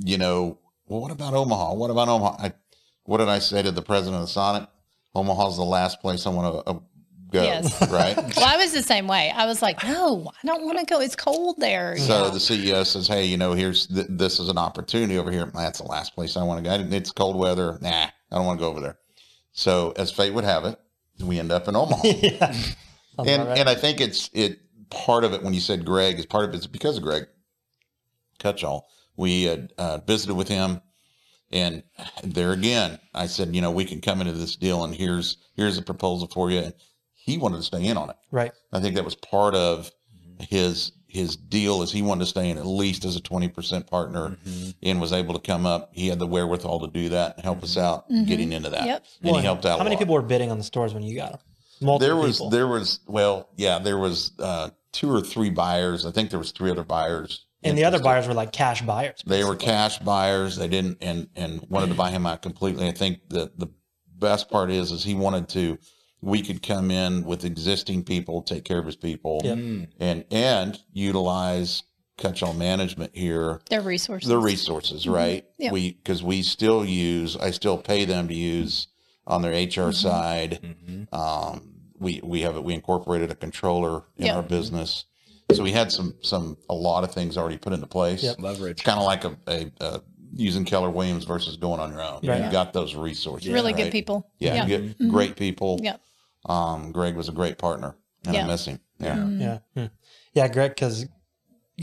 [0.00, 1.74] you know, well, what about Omaha?
[1.74, 2.36] What about Omaha?
[2.38, 2.52] I,
[3.04, 4.68] what did I say to the president of the Sonic?
[5.14, 6.78] Omaha's the last place I want to uh,
[7.30, 7.42] go.
[7.42, 7.90] Yes.
[7.90, 8.16] Right.
[8.36, 9.32] Well, I was the same way.
[9.34, 11.00] I was like, no, I don't want to go.
[11.00, 11.96] It's cold there.
[11.98, 15.50] So the CEO says, "Hey, you know, here's th- this is an opportunity over here.
[15.54, 16.96] That's the last place I want to go.
[16.96, 17.78] It's cold weather.
[17.80, 18.98] Nah, I don't want to go over there."
[19.52, 20.78] So, as fate would have it,
[21.20, 22.02] we end up in Omaha.
[22.04, 22.56] yeah.
[23.18, 23.58] And right.
[23.58, 24.58] and I think it's it
[24.90, 27.26] part of it when you said Greg is part of it is because of Greg
[28.40, 28.82] Cutchall.
[29.16, 30.80] We had uh, visited with him,
[31.52, 31.82] and
[32.22, 35.78] there again, I said, you know, we can come into this deal, and here's here's
[35.78, 36.58] a proposal for you.
[36.58, 36.74] And
[37.14, 38.16] he wanted to stay in on it.
[38.30, 38.52] right.
[38.72, 39.90] I think that was part of
[40.40, 44.30] his his deal is he wanted to stay in at least as a 20% partner
[44.44, 44.70] Mm-hmm.
[44.82, 45.90] and was able to come up.
[45.92, 48.84] He had the wherewithal to do that and help us out getting into that.
[48.84, 49.04] Yep.
[49.22, 49.76] And Well, he helped out.
[49.78, 50.00] How a many lot.
[50.00, 51.40] people were bidding on the stores when you got them?
[51.80, 52.50] Multiple There was people.
[52.50, 56.04] there was well, yeah, there was uh, two or three buyers.
[56.04, 57.46] I think there was three other buyers.
[57.64, 59.22] And the other buyers were like cash buyers.
[59.26, 60.56] They were cash buyers.
[60.56, 62.86] They didn't and and wanted to buy him out completely.
[62.88, 63.68] I think the the
[64.18, 65.78] best part is is he wanted to
[66.20, 69.58] we could come in with existing people, take care of his people, Yep.
[69.58, 69.88] Mm.
[70.00, 71.82] and and utilize
[72.16, 74.28] Cutchall management here Their resources.
[74.28, 75.44] Their resources, right?
[75.58, 75.72] Yep.
[75.72, 78.86] We because we still use, I still pay them to use
[79.26, 80.60] on their HR side.
[80.62, 81.12] Mhm.
[81.12, 84.36] Um, we we have we incorporated a controller in Yep.
[84.36, 85.06] our business,
[85.52, 88.22] so we had some some a lot of things already put into place.
[88.22, 88.36] Yep.
[88.40, 88.72] Leverage.
[88.72, 90.02] It's kind of like a, a, a
[90.32, 92.20] using Keller Williams versus going on your own.
[92.24, 92.44] Right.
[92.44, 93.48] You got those resources.
[93.50, 93.84] really right?
[93.84, 94.30] good people.
[94.38, 94.66] Yeah, Yeah.
[94.66, 95.78] good, great people.
[95.82, 95.96] Yeah.
[96.46, 98.80] Um, Greg was a great partner, and I miss him.
[98.98, 99.16] Yeah.
[99.16, 99.40] Mm-hmm.
[99.40, 99.58] Yeah.
[99.74, 99.84] Hmm.
[100.34, 101.06] Yeah, Greg, because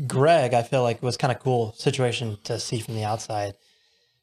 [0.08, 3.56] Greg, I feel like was kind of cool situation to see from the outside.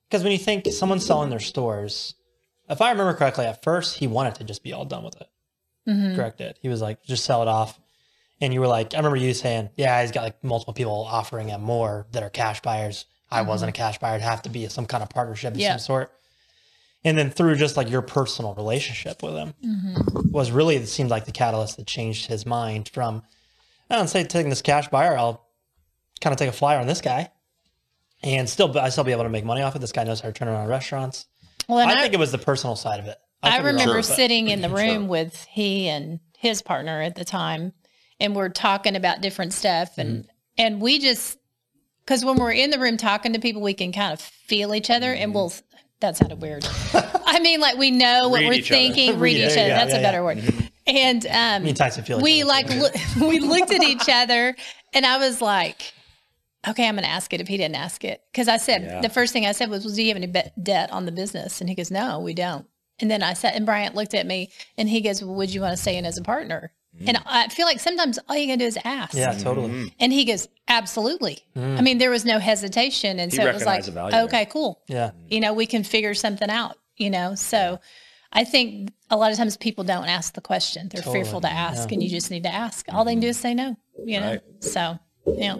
[0.09, 2.14] Because when you think someone's selling their stores,
[2.68, 5.29] if I remember correctly, at first he wanted to just be all done with it.
[5.88, 6.14] Mhm.
[6.14, 6.59] Greg did.
[6.61, 7.79] He was like, just sell it off.
[8.40, 11.48] And you were like, I remember you saying, yeah, he's got like multiple people offering
[11.48, 13.07] him more that are cash buyers.
[13.31, 14.14] I wasn't a cash buyer.
[14.14, 15.72] It'd have to be some kind of partnership of Yeah.
[15.72, 16.12] some sort.
[17.05, 20.31] And then through just like your personal relationship with him Mm-hmm.
[20.31, 23.22] was really, it seemed like the catalyst that changed his mind from,
[23.90, 25.46] I don't say taking this cash buyer, I'll
[26.20, 27.31] kind of take a flyer on this guy
[28.22, 29.81] and still, I still be able to make money off it.
[29.81, 31.27] This guy knows how to turn around restaurants.
[31.68, 33.16] Well, I, I, think it was the personal side of it.
[33.42, 34.77] I wrong, remember but- sitting in the Sure.
[34.79, 37.72] room with he and his partner at the time,
[38.20, 40.28] and we're talking about different stuff, and Mm-hmm.
[40.59, 41.38] and we just
[42.04, 44.90] because when we're in the room talking to people, we can kind of feel each
[44.90, 45.52] other, and we'll.
[46.00, 46.64] That sounded weird.
[46.94, 48.78] I mean, like we know what Read we're each other.
[48.78, 49.44] thinking, read Read it.
[49.46, 49.62] each other.
[49.62, 49.74] you go.
[49.74, 50.07] That's Yeah, a yeah.
[50.12, 50.64] better word.
[50.87, 52.87] And um, Me and Tyson feel we like too.
[53.20, 54.54] loo- we looked at each other,
[54.94, 55.92] and I was like,
[56.68, 59.00] "Okay, I'm going to ask it." If he didn't ask it, because I said Yeah.
[59.00, 61.11] the first thing I said was, "Was do you have any be- debt on the
[61.12, 62.66] business?" And he goes, "No, we don't."
[63.00, 65.61] And then I said, and Bryant looked at me, and he goes, well, "Would you
[65.61, 66.72] want to stay in as a partner?"
[67.07, 69.15] And I feel like sometimes all you can do is ask.
[69.15, 69.95] Yeah, totally.
[70.01, 71.79] And he goes, "Absolutely." Mm.
[71.79, 74.25] I mean, there was no hesitation, and He so it was like, recognized there.
[74.25, 75.13] "Okay, cool." Yeah.
[75.29, 77.35] you know, we can figure something out, you know?
[77.35, 77.79] So
[78.33, 80.89] I think a lot of times people don't ask the question.
[80.89, 81.95] They're Totally, fearful to ask yeah.
[81.95, 82.87] and you just need to ask.
[82.93, 84.31] All they can do is say no, you know?
[84.33, 84.43] Right.
[84.61, 85.57] So, yeah.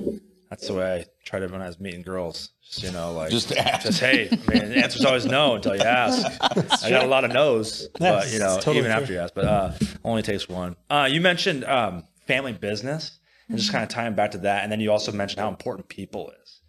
[0.51, 2.51] That's the way I try to when I was meeting girls.
[2.63, 3.85] Just you know, like Just ask.
[3.87, 6.25] just hey, I mean, the answer's always no until you ask.
[6.85, 9.01] I got a lot of no's, Yeah, but you know, totally even true.
[9.01, 9.73] after you ask, but uh,
[10.05, 10.77] only takes one.
[10.89, 14.73] Uh, you mentioned um, family business, and just kind of tying back to that, and
[14.73, 16.61] then you also mentioned how important people is.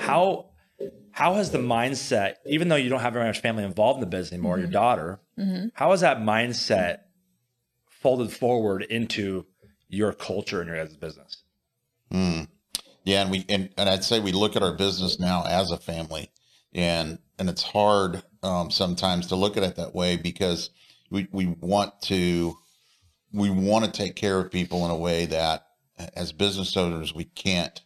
[0.00, 0.50] How
[1.10, 4.06] how has the mindset, even though you don't have very much family involved in the
[4.06, 5.20] business anymore, your daughter,
[5.74, 6.98] how has that mindset
[7.88, 9.44] folded forward into
[9.88, 11.42] your culture and your guys' business?
[12.12, 12.46] Mm.
[13.08, 15.78] Yeah, and we and, and I'd say we look at our business now as a
[15.78, 16.30] family,
[16.74, 20.68] and and it's hard um, sometimes to look at it that way because
[21.10, 22.54] we we want to
[23.32, 25.68] we want to take care of people in a way that
[26.14, 27.80] as business owners we can't.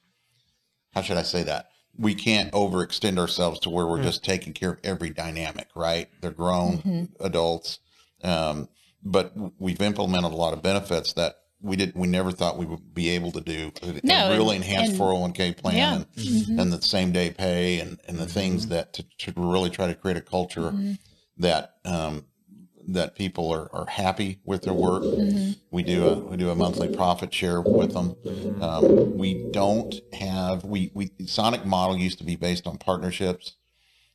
[0.92, 1.68] How should I say that?
[1.96, 6.08] We can't overextend ourselves to where we're just taking care of every dynamic, right?
[6.20, 7.78] They're grown adults,
[8.24, 8.68] um,
[9.04, 12.92] but we've implemented a lot of benefits that we did we never thought we would
[12.94, 13.72] be able to do.
[13.82, 15.94] A- No, a really and- enhanced and- 401k plan Yeah.
[15.94, 16.58] and, Mm-hmm.
[16.58, 19.94] and the same day pay and, and the things that to, to really try to
[19.94, 20.92] create a culture Mm-hmm.
[21.38, 22.26] that um,
[22.88, 25.04] that people are, are happy with their work.
[25.04, 25.52] Mm-hmm.
[25.70, 28.16] We do a we do a monthly profit share with them.
[28.60, 33.54] Um, we don't have we we Sonic model used to be based on partnerships.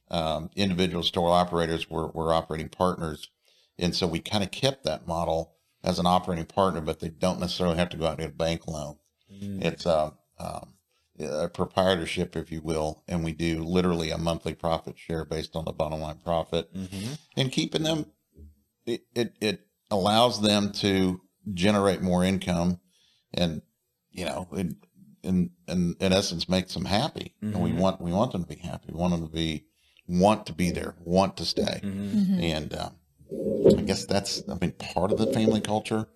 [0.09, 3.29] Um, individual store operators were, were operating partners,
[3.77, 7.39] and so we kind of kept that model as an operating partner, but they don't
[7.39, 8.97] necessarily have to go out and get a bank loan.
[9.31, 9.63] Mm.
[9.63, 10.73] It's a, um,
[11.19, 15.65] a proprietorship, if you will, and we do literally a monthly profit share based on
[15.65, 17.13] the bottom line profit, mm-hmm.
[17.35, 18.05] and keeping them.
[18.85, 21.21] It, it it allows them to
[21.53, 22.79] generate more income,
[23.33, 23.61] and
[24.11, 24.75] you know, it,
[25.23, 27.33] in in in essence, makes them happy.
[27.41, 27.79] And we mm-hmm.
[27.79, 28.89] want we want them to be happy.
[28.91, 29.65] We want them to be
[30.07, 32.39] want to be there, want to stay, mm-hmm.
[32.39, 32.75] and.
[32.75, 32.95] Um,
[33.77, 36.07] I guess that's, I mean, part of the family culture.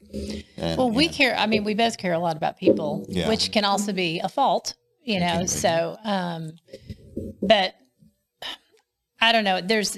[0.58, 1.36] And, Well, we and- care.
[1.36, 3.28] I mean, we both care a lot about people, Yeah.
[3.28, 5.45] which can also be a fault, you know.
[5.45, 6.54] So, um,
[7.41, 7.76] but
[9.19, 9.62] I don't know.
[9.62, 9.97] There's,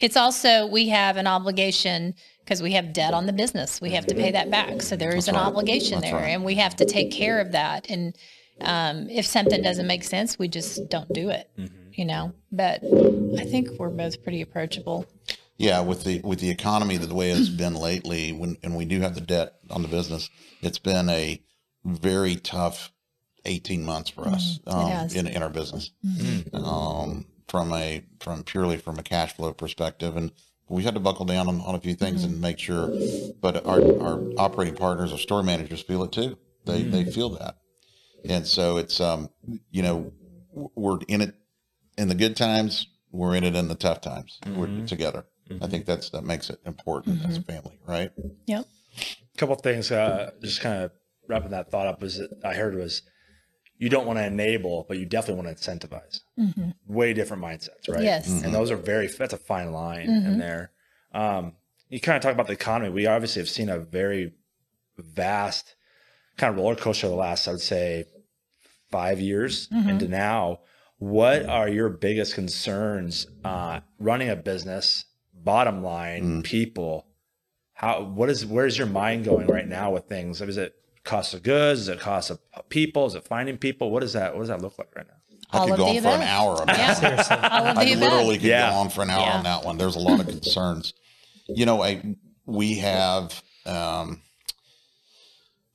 [0.00, 3.80] it's also we have an obligation because we have debt on the business.
[3.80, 4.82] We have to pay that back.
[4.82, 5.44] So there is an right.
[5.46, 6.28] obligation That's there, right.
[6.30, 7.88] and we have to take care of that.
[7.88, 8.16] And
[8.60, 11.48] um, if something doesn't make sense, we just don't do it,
[11.94, 12.32] you know.
[12.50, 12.82] But
[13.38, 15.06] I think we're both pretty approachable.
[15.60, 19.00] Yeah, with the with the economy the way it's been lately, when and we do
[19.02, 20.30] have the debt on the business,
[20.62, 21.42] it's been a
[21.84, 22.90] very tough
[23.44, 25.90] 18 months for us um, in, in our business.
[26.54, 30.32] Um, from a from purely from a cash flow perspective and
[30.68, 32.88] we had to buckle down on, on a few things and make sure
[33.42, 36.38] but our, our operating partners our store managers feel it too.
[36.64, 37.56] They they feel that.
[38.24, 39.28] And so it's um
[39.70, 40.10] you know
[40.54, 41.34] we're in it
[41.98, 44.38] in the good times we're in it in the tough times.
[44.46, 45.26] We're together
[45.62, 48.10] i think that's that makes it important as a family right?
[48.46, 48.66] Yep.
[49.34, 50.90] A couple of things uh, just kind of
[51.28, 53.02] wrapping that thought up was that i heard was
[53.78, 56.20] you don't want to enable but you definitely want to incentivize
[56.86, 58.02] way different mindsets right?
[58.02, 58.28] Yes.
[58.28, 60.72] and those are very that's a fine line in there.
[61.12, 61.54] Um,
[61.88, 62.90] you kind of talk about the economy.
[62.90, 64.32] We obviously have seen a very
[64.96, 65.74] vast
[66.36, 68.04] kind of roller coaster the last i would say
[68.90, 70.58] five years into now.
[70.98, 75.04] What are your biggest concerns uh, running a business
[75.44, 77.06] bottom line people
[77.74, 80.74] how what is where's your mind going right now with things is it
[81.04, 84.34] cost of goods is it cost of people is it finding people what does that
[84.34, 85.14] what does that look like right now
[85.52, 86.28] i All could go the on for an above.
[86.28, 86.94] hour about Yeah.
[87.00, 87.36] Seriously.
[87.36, 88.32] All of I literally above.
[88.34, 88.70] could Yeah.
[88.70, 89.36] go on for an hour Yeah.
[89.38, 89.78] on that one.
[89.78, 90.92] There's a lot of concerns.
[91.48, 92.14] You know, I
[92.46, 94.22] we have um,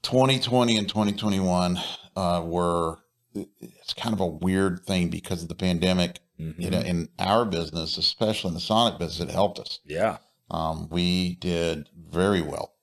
[0.03, 1.77] 2020 and 2021
[2.15, 2.99] uh, were
[3.33, 6.19] it's kind of a weird thing because of the pandemic.
[6.37, 9.79] You know, in our business, especially in the Sonic business, it helped us.
[9.85, 10.17] yeah
[10.51, 12.73] Um, we did very well,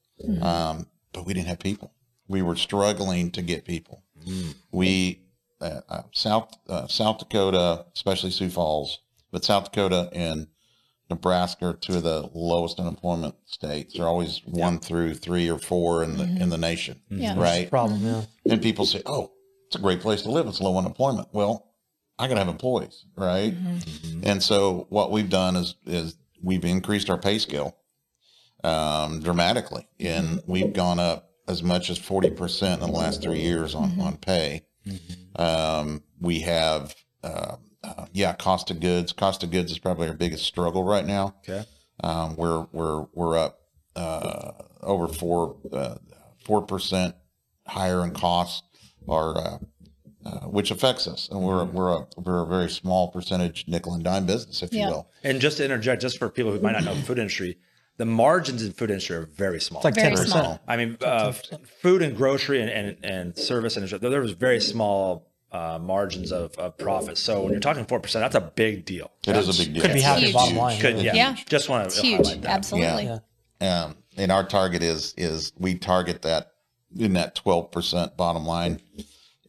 [0.40, 1.92] um, but we didn't have people.
[2.28, 4.04] We were struggling to get people.
[4.70, 5.20] We
[5.60, 8.98] uh, uh, South uh, South Dakota, especially Sioux Falls,
[9.30, 10.46] but South Dakota and
[11.10, 13.94] Nebraska are two of the lowest unemployment states.
[13.94, 17.38] They're always one through three or four in the in the nation, Yeah.
[17.38, 17.68] right?
[17.68, 18.22] Problem, yeah.
[18.50, 19.32] And people say, "Oh,
[19.66, 20.46] it's a great place to live.
[20.46, 21.68] It's low unemployment." Well,
[22.18, 23.54] I got to have employees, right?
[24.22, 27.76] And so what we've done is is we've increased our pay scale
[28.64, 33.40] um, dramatically, and we've gone up as much as forty percent in the last three
[33.40, 34.62] years on on pay.
[35.36, 36.94] Um, we have.
[37.24, 39.12] Uh, uh, yeah, cost of goods.
[39.12, 41.34] Cost of goods is probably our biggest struggle right now.
[41.48, 41.64] okay
[42.04, 43.58] Um, we're we're we're up
[43.96, 45.96] uh, over four uh,
[46.44, 47.16] four percent
[47.66, 48.62] higher in costs,
[49.06, 49.36] or
[50.24, 54.04] uh, which affects us, and we're we're a we're a very small percentage nickel and
[54.04, 54.84] dime business, if Yeah.
[54.86, 55.10] you will.
[55.24, 57.58] and just to interject just for people who might not know the food industry
[57.98, 60.26] the margins in food industry are very small It's like 10%.
[60.26, 60.58] small.
[60.66, 61.32] I mean, uh,
[61.82, 66.54] food and grocery and, and, and service industry, there was very small uh, margins of,
[66.56, 67.18] of profit.
[67.18, 69.10] So when you're talking 4%, that's a big deal.
[69.26, 69.82] It is a big deal.
[69.82, 70.34] Could be half your huge.
[70.34, 70.80] bottom line.
[70.80, 71.04] Could, really.
[71.04, 71.36] yeah, Yeah.
[71.46, 72.28] Just want It's to huge.
[72.28, 72.44] that.
[72.46, 73.10] Absolutely.
[73.60, 73.84] Yeah.
[73.84, 76.52] Um, and our target is is we target that
[76.98, 78.80] in that twelve percent bottom line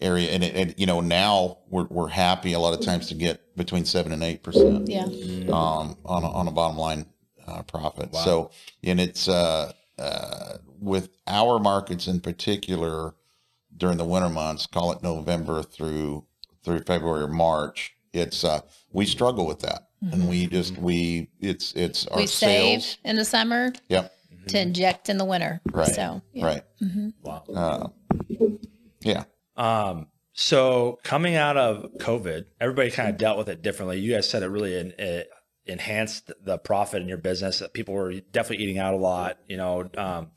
[0.04, 3.16] area, and, it, and you know now we're we're happy a lot of times to
[3.16, 4.88] get between seven and eight percent.
[4.90, 5.06] Yeah.
[5.06, 7.06] um, on a, on a bottom line
[7.48, 8.14] uh, profit.
[8.16, 8.52] So,
[8.84, 13.16] and it's uh, uh, with our markets in particular
[13.76, 16.26] during the winter months, call it November through
[16.64, 17.96] through February or March.
[18.14, 18.62] It's uh,
[18.92, 22.98] we struggle with that, and we just we it's it's our We save sales.
[23.04, 24.14] in the summer Yep,
[24.50, 25.62] to inject in the winter.
[25.72, 26.46] right, So, yeah.
[26.46, 26.64] right.
[27.24, 27.44] Wow.
[27.54, 27.88] Uh,
[29.02, 29.24] yeah,
[29.56, 34.00] Um, so coming out of COVID, everybody kind of dealt with it differently.
[34.00, 35.30] You guys said it really en- it
[35.66, 37.62] enhanced the profit in your business.
[37.74, 39.38] People were definitely eating out a lot.
[39.48, 40.32] You know, um,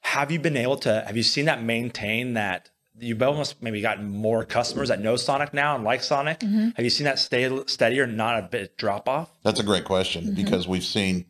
[0.00, 1.02] have you been able to?
[1.06, 2.70] Have you seen that maintain that?
[2.98, 6.40] You've almost maybe gotten more customers that know Sonic now and like Sonic.
[6.40, 9.28] Have you seen that stay steady or not a bit drop off?
[9.42, 11.26] That's a great question because we've seen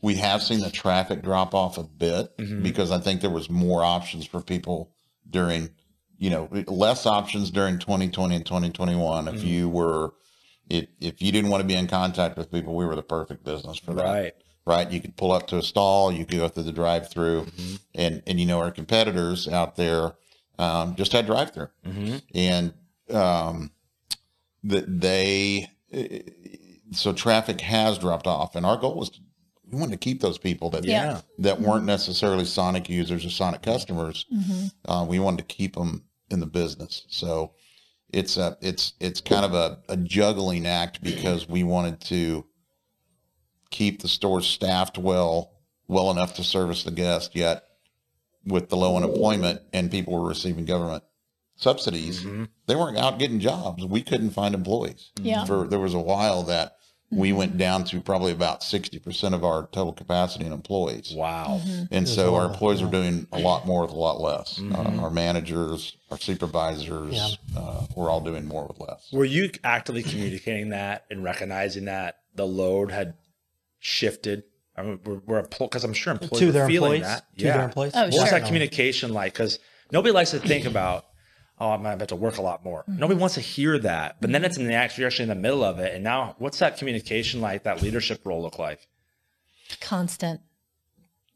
[0.00, 3.82] we have seen the traffic drop off a bit because I think there was more
[3.84, 4.92] options for people
[5.28, 5.70] during
[6.24, 10.14] you know less options during 2020 and 2021 if you were
[10.70, 13.44] if, if you didn't want to be in contact with people we were the perfect
[13.44, 14.04] business for that.
[14.04, 14.32] Right.
[14.66, 14.90] right?
[14.90, 17.46] You could pull up to a stall you could go through the drive through
[17.94, 20.12] and and you know our competitors out there
[20.58, 21.68] um, just had drive through
[22.34, 22.72] and
[23.10, 23.70] um,
[24.62, 25.68] that they
[26.92, 29.20] so traffic has dropped off and our goal was to,
[29.70, 31.20] we wanted to keep those people that Yeah.
[31.38, 34.24] that weren't necessarily sonic users or sonic customers.
[34.32, 34.90] Mm-hmm.
[34.90, 37.06] uh, we wanted to keep them in the business.
[37.08, 37.52] So
[38.12, 42.44] it's a it's it's kind of a, a juggling act because we wanted to
[43.70, 45.52] keep the store staffed well
[45.88, 47.64] well enough to service the guest yet
[48.46, 51.02] with the low unemployment and people were receiving government
[51.56, 52.44] subsidies mm-hmm.
[52.66, 53.84] they weren't out getting jobs.
[53.84, 55.10] We couldn't find employees.
[55.20, 55.44] Yeah.
[55.44, 56.76] for there was a while that
[57.14, 61.60] we went down to probably about 60% of our total capacity in employees Wow.
[61.64, 62.88] and There's so our employees yeah.
[62.88, 67.86] are doing a lot more with a lot less uh, our managers our supervisors uh,
[67.94, 72.46] we're all doing more with less Were you actively communicating that and recognizing that the
[72.46, 73.14] load had
[73.78, 74.44] shifted?
[74.76, 77.20] I mean, we're, we're because I'm sure employees To were their feeling employees.
[77.20, 77.38] that.
[77.38, 77.92] To their employees.
[77.94, 78.38] Oh, What was sure.
[78.40, 79.32] that communication like?
[79.32, 79.58] Because
[79.92, 81.04] nobody likes to think about,
[81.58, 82.82] oh, I'm gonna have to work a lot more.
[82.82, 82.98] Mm-hmm.
[82.98, 84.20] Nobody wants to hear that.
[84.20, 84.46] But then mm-hmm.
[84.46, 85.94] it's in the act, you're actually in the middle of it.
[85.94, 88.88] And now what's that communication like, that leadership role look like?
[89.80, 90.40] Constant.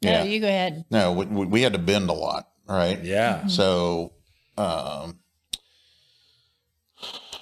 [0.00, 0.22] Yeah.
[0.22, 0.84] No, you go ahead.
[0.90, 3.02] No, we, we we had to bend a lot, right?
[3.02, 3.38] Yeah.
[3.38, 3.48] Mm-hmm.
[3.48, 4.12] So,
[4.56, 5.18] um,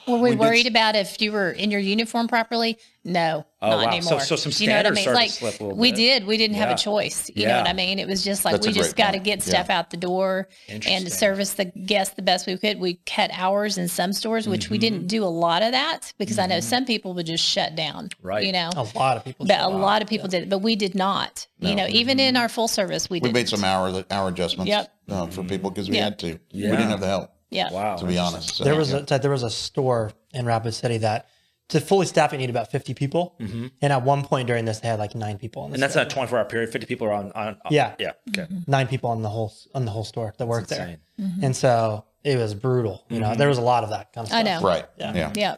[0.07, 2.79] Were we, We did worried s- about if you were in your uniform properly?
[3.05, 3.93] No, Oh, not wow.
[3.93, 4.21] Anymore.
[4.21, 5.03] so some you know what I mean?
[5.03, 5.97] started to Like slip a little we bit.
[5.97, 6.27] did.
[6.27, 7.29] We didn't have a choice.
[7.35, 7.49] You Yeah.
[7.53, 8.01] know what I mean?
[8.01, 10.83] It was just like That's we just got to get stuff out the door and
[10.83, 12.81] to service the guests the best we could.
[12.81, 14.81] We cut hours in some stores, which we Mm-hmm.
[14.81, 18.09] didn't do a lot of that because I know some people would just shut down.
[18.23, 18.45] Right.
[18.45, 18.71] You know.
[18.75, 19.47] A lot of people.
[19.47, 21.47] But a lot of people did, but we did not.
[21.61, 23.35] You know, even in our full service, we we did.
[23.35, 24.93] made some hour hour adjustments Yep.
[25.11, 26.05] uh, for people because we Yeah.
[26.05, 26.39] had to.
[26.51, 26.71] Yeah.
[26.71, 27.71] We didn't have the help, Yeah.
[27.73, 27.97] Wow.
[27.97, 28.57] to be honest.
[28.57, 29.05] So, There was yeah.
[29.09, 31.29] a there was a store in Rapid City that
[31.69, 33.67] to fully staff it needed about 50 people, mm-hmm.
[33.83, 35.65] and at one point during this they had like nine people.
[35.65, 36.05] In the And that's store.
[36.05, 36.71] not a 24 hour period.
[36.71, 37.95] 50 people are on, on, on- Yeah.
[37.99, 38.13] Yeah.
[38.29, 38.43] Okay.
[38.43, 38.71] Mm-hmm.
[38.71, 40.99] nine people on the whole on the whole store that worked there, insane.
[41.21, 41.45] Mm-hmm.
[41.45, 43.05] and so it was brutal.
[43.09, 44.41] You know, there was a lot of that kind of stuff.
[44.41, 44.61] I know.
[44.61, 44.85] right.
[44.99, 45.15] Yeah.
[45.15, 45.33] Yeah.
[45.35, 45.57] Yeah.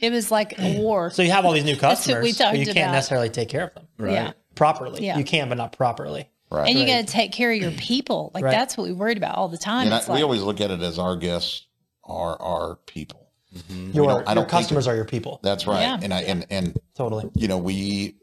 [0.00, 1.10] It was like a war.
[1.10, 2.92] So you have all these new what we customers, but you can't about.
[2.92, 4.12] necessarily take care of them Right.
[4.12, 4.32] Yeah.
[4.54, 5.04] properly.
[5.04, 5.16] Yeah.
[5.18, 6.28] You can, but not properly.
[6.50, 6.68] Right.
[6.68, 7.00] And you Right.
[7.00, 8.30] got to take care of your people.
[8.34, 8.50] Like Right.
[8.52, 9.86] that's what we worried about all the time.
[9.86, 11.66] and I, It's like, we always look at it as our guests
[12.04, 13.26] are our people.
[13.54, 13.92] Mm-hmm.
[13.92, 15.40] Your, don't- your don't think customers it- are your people.
[15.42, 15.80] That's right.
[15.80, 15.98] Yeah.
[16.02, 17.30] And I and and Totally.
[17.34, 18.16] you know we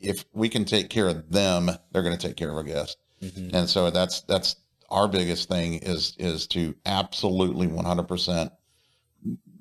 [0.00, 2.96] if we can take care of them, they're going to take care of our guests.
[3.22, 3.54] Mm-hmm.
[3.54, 4.56] And so that's that's
[4.88, 8.50] our biggest thing is is to absolutely 100%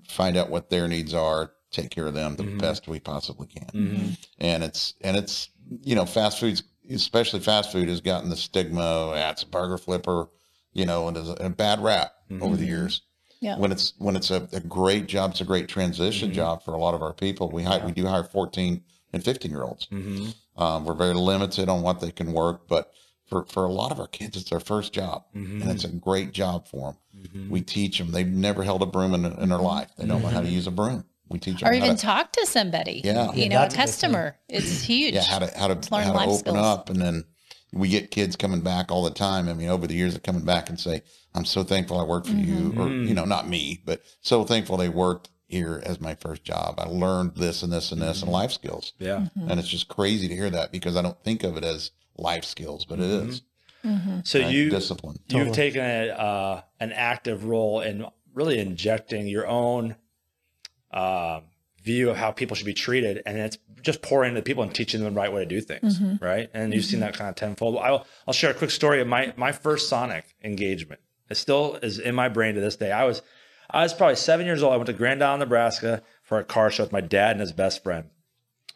[0.08, 2.58] find out what their needs are, take care of them the mm-hmm.
[2.58, 4.16] best we possibly can.
[4.40, 5.50] And it's and it's
[5.84, 9.78] you know fast foods especially fast food has gotten the stigma yeah, it's a burger
[9.78, 10.28] flipper,
[10.73, 12.43] you know, and it's a, a bad rap mm-hmm.
[12.43, 12.71] over the mm-hmm.
[12.71, 13.02] years.
[13.41, 13.58] Yeah.
[13.58, 16.36] When it's when it's a, a great job, it's a great transition mm-hmm.
[16.36, 17.49] job for a lot of our people.
[17.49, 19.88] We hire, we do hire 14 and 15 year olds.
[20.58, 22.91] Um, we're very limited on what they can work, but
[23.28, 25.23] for, for a lot of our kids, it's their first job,
[25.62, 26.97] and it's a great job for them.
[27.49, 29.89] We teach them; they've never held a broom in, in their life.
[29.97, 31.06] They don't know how to use a broom.
[31.30, 33.02] We teach them or even to, talk to somebody.
[33.04, 33.32] Yeah.
[33.34, 33.86] You Yeah, know, a that's a big thing.
[33.86, 34.38] customer.
[34.48, 35.13] It's huge.
[35.13, 36.58] yeah, how to how to learn how to open skills.
[36.58, 37.26] up, and then
[37.72, 39.48] we get kids coming back all the time.
[39.48, 41.04] I mean, over the years, they're coming back and say,
[41.36, 42.82] "I'm so thankful I worked for you," mm-hmm.
[42.82, 43.28] or you know, mm.
[43.30, 46.76] not me, but so thankful they worked here as my first job.
[46.80, 48.34] I learned this and this and this and mm-hmm.
[48.34, 48.94] life skills.
[49.00, 49.18] Yeah.
[49.18, 49.50] Mm-hmm.
[49.50, 52.46] And it's just crazy to hear that because I don't think of it as life
[52.46, 53.42] skills, but it is
[54.24, 54.52] So right?
[54.52, 55.18] you, discipline.
[55.28, 59.96] you've taken a, uh, an active role in really injecting your own
[60.91, 61.43] um
[61.84, 65.02] view of how people should be treated, and it's just pouring into people and teaching
[65.02, 66.49] them the right way to do things, right?
[66.54, 67.78] And you've seen that kind of tenfold.
[67.78, 70.99] I'll I'll share a quick story of my my first Sonic engagement.
[71.30, 72.91] It still is in my brain to this day.
[72.91, 73.21] I was
[73.69, 74.73] I was probably seven years old.
[74.73, 77.54] I went to Grand Island, Nebraska for a car show with my dad and his
[77.54, 78.10] best friend,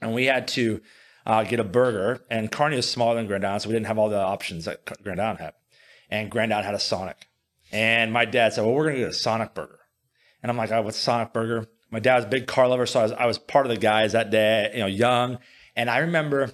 [0.02, 0.80] and we had to
[1.26, 2.24] uh, get a burger.
[2.30, 4.86] And Kearney was smaller than Grand Island, so we didn't have all the options that
[5.04, 5.54] Grand Island had.
[6.10, 7.28] And Grand Island had a Sonic.
[7.72, 9.80] And my dad said, "Well, we're going to get a Sonic burger."
[10.42, 13.00] And I'm like, "Oh, what's Sonic burger?" My dad was a big car lover, so
[13.00, 15.38] I was, I was part of the guys that day, you know, young.
[15.76, 16.50] And I remember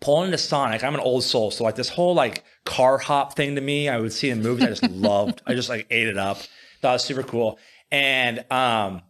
[0.00, 0.82] pulling into Sonic.
[0.84, 3.98] I'm an old soul, so like this whole like car hop thing to me, I
[3.98, 4.64] would see in movies.
[4.64, 5.42] I just loved.
[5.46, 6.38] I just like ate it up.
[6.80, 7.58] Thought it was super cool.
[7.90, 9.02] And um,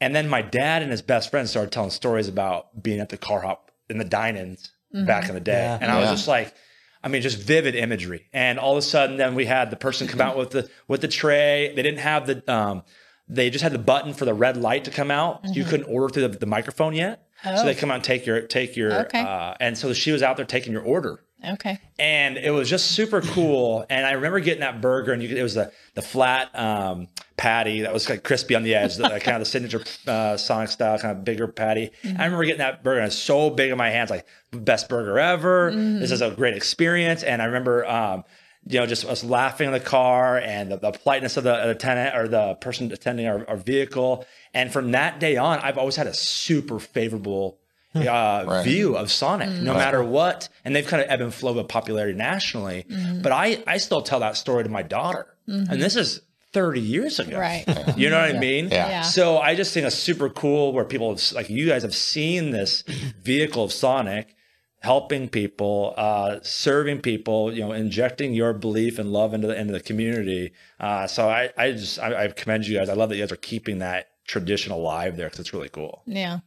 [0.00, 3.16] and then my dad and his best friend started telling stories about being at the
[3.16, 4.70] car hop in the dine-ins
[5.06, 5.78] back in the day, Yeah.
[5.80, 6.14] and I was Yeah.
[6.14, 6.54] just like.
[7.00, 8.26] I mean, just vivid imagery.
[8.32, 11.00] And all of a sudden, then we had the person come out with the with
[11.00, 11.72] the tray.
[11.76, 12.82] They didn't have the um,
[13.28, 15.40] they just had the button for the red light to come out.
[15.44, 18.40] You couldn't order through the, the microphone yet, so they come out and take your
[18.42, 18.92] take your.
[19.06, 19.20] Okay.
[19.20, 21.78] Uh, and so she was out there taking your order, Okay.
[21.98, 23.84] and it was just super cool.
[23.90, 27.08] And I remember getting that burger, and you could, it was the the flat um,
[27.36, 30.70] patty that was like crispy on the edge, the, kind of the signature uh, Sonic
[30.70, 31.90] style, kind of bigger patty.
[32.04, 34.88] I remember getting that burger, and it was so big in my hands, like best
[34.88, 35.70] burger ever.
[35.72, 37.22] This is a great experience.
[37.22, 37.86] And I remember.
[37.86, 38.24] Um,
[38.68, 41.68] you know, just us laughing in the car and the, the politeness of the, of
[41.68, 44.26] the tenant or the person attending our, our vehicle.
[44.52, 47.58] And from that day on, I've always had a super favorable
[47.94, 48.06] hmm.
[48.06, 50.50] uh, view of Sonic, no matter what.
[50.66, 52.84] And they've kind of ebb and flow with popularity nationally.
[52.90, 53.22] Mm-hmm.
[53.22, 55.34] But I, I still tell that story to my daughter.
[55.48, 55.72] Mm-hmm.
[55.72, 56.20] And this is
[56.52, 57.38] 30 years ago.
[57.38, 57.64] Right.
[57.96, 58.68] You know what I mean?
[58.68, 58.88] Yeah.
[58.88, 59.02] Yeah.
[59.02, 62.50] So I just think it's super cool where people have, like you guys have seen
[62.50, 62.82] this
[63.22, 64.36] vehicle of Sonic
[64.80, 69.72] helping people, uh, serving people, you know, injecting your belief and love into the into
[69.72, 70.52] the community.
[70.78, 72.88] Uh, so I, I just I, I commend you guys.
[72.88, 76.02] I love that you guys are keeping that tradition alive there because it's really cool.
[76.06, 76.40] Yeah.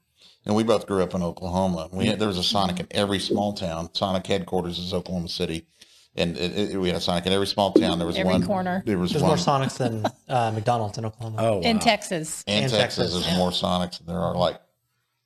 [0.46, 1.90] And we both grew up in Oklahoma.
[1.92, 3.90] We had, there was a Sonic in every small town.
[3.94, 5.68] Sonic headquarters is Oklahoma City,
[6.16, 8.00] and it, it, we had a Sonic in every small town.
[8.00, 8.82] There was Every one corner.
[8.84, 11.38] There was There's one more Sonics than uh, McDonald's in Oklahoma.
[11.40, 11.62] Oh, wow.
[11.62, 12.44] In Texas.
[12.48, 12.98] in and Texas.
[12.98, 13.24] Texas.
[13.26, 14.60] There's more Sonics than there are like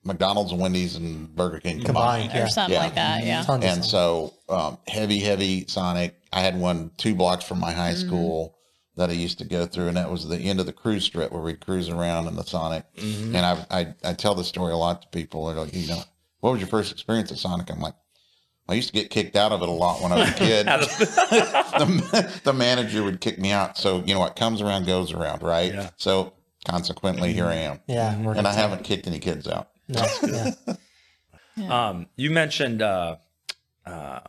[0.06, 2.32] McDonald's, and Wendy's, and Burger King Combined, combined.
[2.34, 2.44] yeah.
[2.44, 2.82] Or something Yeah.
[2.84, 3.24] like that.
[3.24, 3.42] Yeah.
[3.42, 6.14] Tons And so um, heavy, heavy Sonic.
[6.32, 8.06] I had one two blocks from my high Mm-hmm.
[8.08, 8.52] school.
[8.96, 11.30] that I used to go through, and that was the end of the cruise strip
[11.30, 12.84] where we'd cruise around in the Sonic.
[12.96, 13.36] Mm-hmm.
[13.36, 15.46] And I, I I tell the story a lot to people.
[15.46, 16.00] They're like, you know,
[16.40, 17.70] what was your first experience at Sonic?
[17.70, 17.92] I'm like,
[18.68, 20.66] I used to get kicked out of it a lot when I was a kid.
[21.26, 23.76] the, the manager would kick me out.
[23.76, 25.72] So you know what comes around goes around, right?
[25.74, 25.90] Yeah.
[25.96, 26.32] So
[26.66, 29.68] consequently, here I am, Yeah, and I haven't kicked any kids out.
[29.88, 30.04] No,
[31.56, 31.88] yeah.
[31.88, 33.16] Um, you mentioned uh,
[33.86, 34.20] um,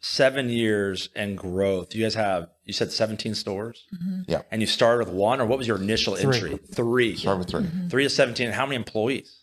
[0.00, 1.94] seven years and growth.
[1.94, 3.86] You guys have you said 17 stores,
[4.26, 4.42] Yeah.
[4.50, 6.34] and you started with one, or what was your initial Three.
[6.36, 6.56] entry?
[6.74, 7.16] Three.
[7.16, 8.50] Start with 3 Three to 17.
[8.50, 9.38] How many employees?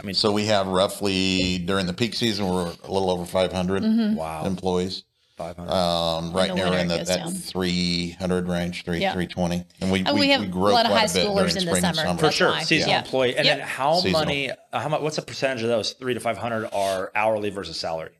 [0.00, 4.14] I mean, so we have roughly during the peak season, we're a little over 500
[4.16, 5.02] Wow, employees.
[5.38, 5.70] 500.
[5.72, 7.32] Um, right the now we're winter in it the, goes that down.
[7.32, 9.12] 300 range, three, Yeah.
[9.12, 9.64] 320.
[9.80, 11.26] And we, And we, we have we a grow lot of quite high a bit
[11.26, 12.06] schoolers in the spring and summer.
[12.08, 12.18] summer.
[12.18, 12.62] For That's sure, why.
[12.62, 12.98] seasonal Yeah.
[13.04, 13.36] employee.
[13.36, 13.66] And then Yep.
[13.68, 14.20] how Seasonal.
[14.26, 14.50] many?
[14.50, 15.00] uh, How much?
[15.00, 18.10] What's the percentage of those three to 500 are hourly versus salary?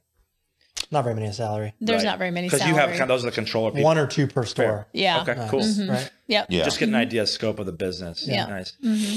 [0.91, 1.75] not very many salary.
[1.83, 2.93] There's not very many because you have salary.
[2.93, 3.85] kind of those are the controller people.
[3.85, 4.87] One or two per store.
[4.95, 5.21] yeah.
[5.21, 5.87] Okay, Nice, cool.
[5.87, 6.11] Right?
[6.29, 6.47] Yep.
[6.49, 6.65] Yeah.
[6.65, 8.27] just get an idea of scope of the business.
[8.27, 8.47] Yeah.
[8.47, 8.73] Nice.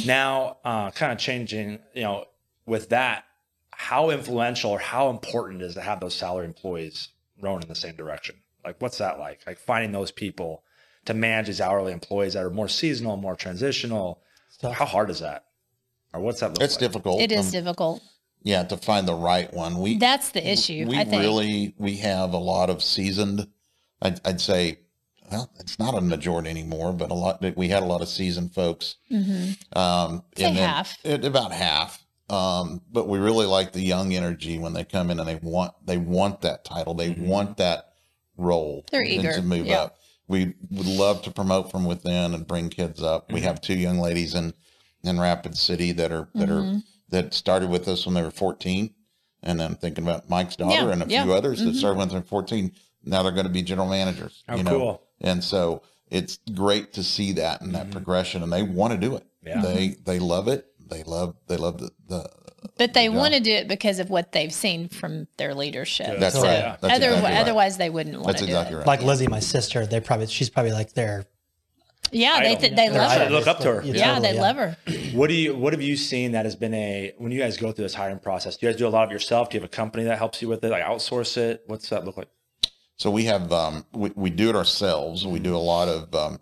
[0.05, 2.25] Now, uh, kind of changing, you know,
[2.65, 3.23] with that,
[3.71, 7.07] how influential or how important is it to have those salary employees
[7.41, 8.35] rowing in the same direction?
[8.63, 9.41] Like, what's that like?
[9.47, 10.63] Like finding those people
[11.05, 14.21] to manage these hourly employees that are more seasonal, more transitional.
[14.59, 14.75] tough.
[14.75, 15.45] How hard is that?
[16.13, 16.79] Or what's that look It's like?
[16.91, 17.21] difficult.
[17.21, 18.03] It is um, difficult.
[18.43, 19.79] yeah, to find the right one.
[19.79, 20.85] We, That's the issue.
[20.87, 21.21] we I think.
[21.23, 23.47] really, we have a lot of seasoned,
[24.01, 24.79] I'd, I'd say,
[25.31, 28.53] well, it's not a majority anymore, but a lot, we had a lot of seasoned
[28.53, 28.97] folks.
[29.09, 29.57] Mhm.
[29.75, 30.97] Um, Say and half.
[31.05, 32.03] It, about half.
[32.31, 35.73] Um, but we really like the young energy when they come in and they want
[35.85, 36.93] they want that title.
[36.93, 37.93] They want that
[38.37, 38.85] role.
[38.91, 39.33] They're eager.
[39.33, 39.81] to move Yeah.
[39.81, 39.97] up.
[40.27, 43.31] We would love to promote from within and bring kids up.
[43.31, 44.53] We have two young ladies in
[45.03, 46.77] in Rapid City that are that Mm-hmm.
[46.77, 48.93] are that started with us when they were 14.
[49.43, 51.23] And I'm thinking about Mike's daughter Yeah, and a yeah.
[51.23, 51.75] few others that Mhm.
[51.75, 52.71] started when they're 14.
[53.03, 54.43] Now they're going to be general managers.
[54.47, 54.77] Oh, you know?
[54.79, 55.01] cool.
[55.19, 59.15] And so it's great to see that and that progression and they want to do
[59.17, 59.25] it.
[59.45, 59.61] Yeah.
[59.61, 60.67] They they love it.
[60.91, 62.29] They love they love the, the
[62.77, 66.19] But they want to do it because of what they've seen from their leadership.
[66.19, 66.51] that's So, right.
[66.51, 66.77] yeah.
[66.81, 67.39] That's Other, exactly right.
[67.41, 68.77] Otherwise, they wouldn't want That's to do exactly it.
[68.79, 68.87] right.
[68.87, 71.25] Like Lizzie, my sister, they probably she's probably like their
[72.11, 73.29] Yeah, they, th- they love her.
[73.29, 73.73] Look up to her.
[73.81, 73.99] basically.
[73.99, 74.77] Yeah, totally, they love her.
[75.13, 77.71] What do you what have you seen that has been a when you guys go
[77.71, 78.57] through this hiring process?
[78.57, 79.49] Do you guys do a lot of yourself?
[79.49, 80.69] Do you have a company that helps you with it?
[80.71, 81.63] Like outsource it?
[81.67, 82.29] What's that look like?
[82.97, 85.25] So we have um we, we do it ourselves.
[85.25, 86.39] We do a lot of um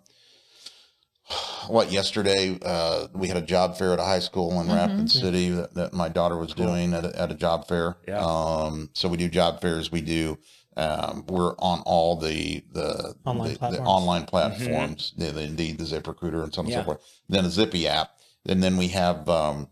[1.68, 5.50] what yesterday uh we had a job fair at a high school in Rapid City
[5.50, 7.96] that, that my daughter was doing at a, at a job fair.
[8.06, 8.18] Yeah.
[8.24, 10.38] Um so we do job fairs, we do
[10.76, 13.88] um we're on all the the Online the, the platforms.
[13.88, 16.80] online platforms, the, the Indeed, the ZipRecruiter and so on and Yeah.
[16.80, 17.00] so forth.
[17.28, 18.10] Then a Zippy app.
[18.46, 19.68] And then we have um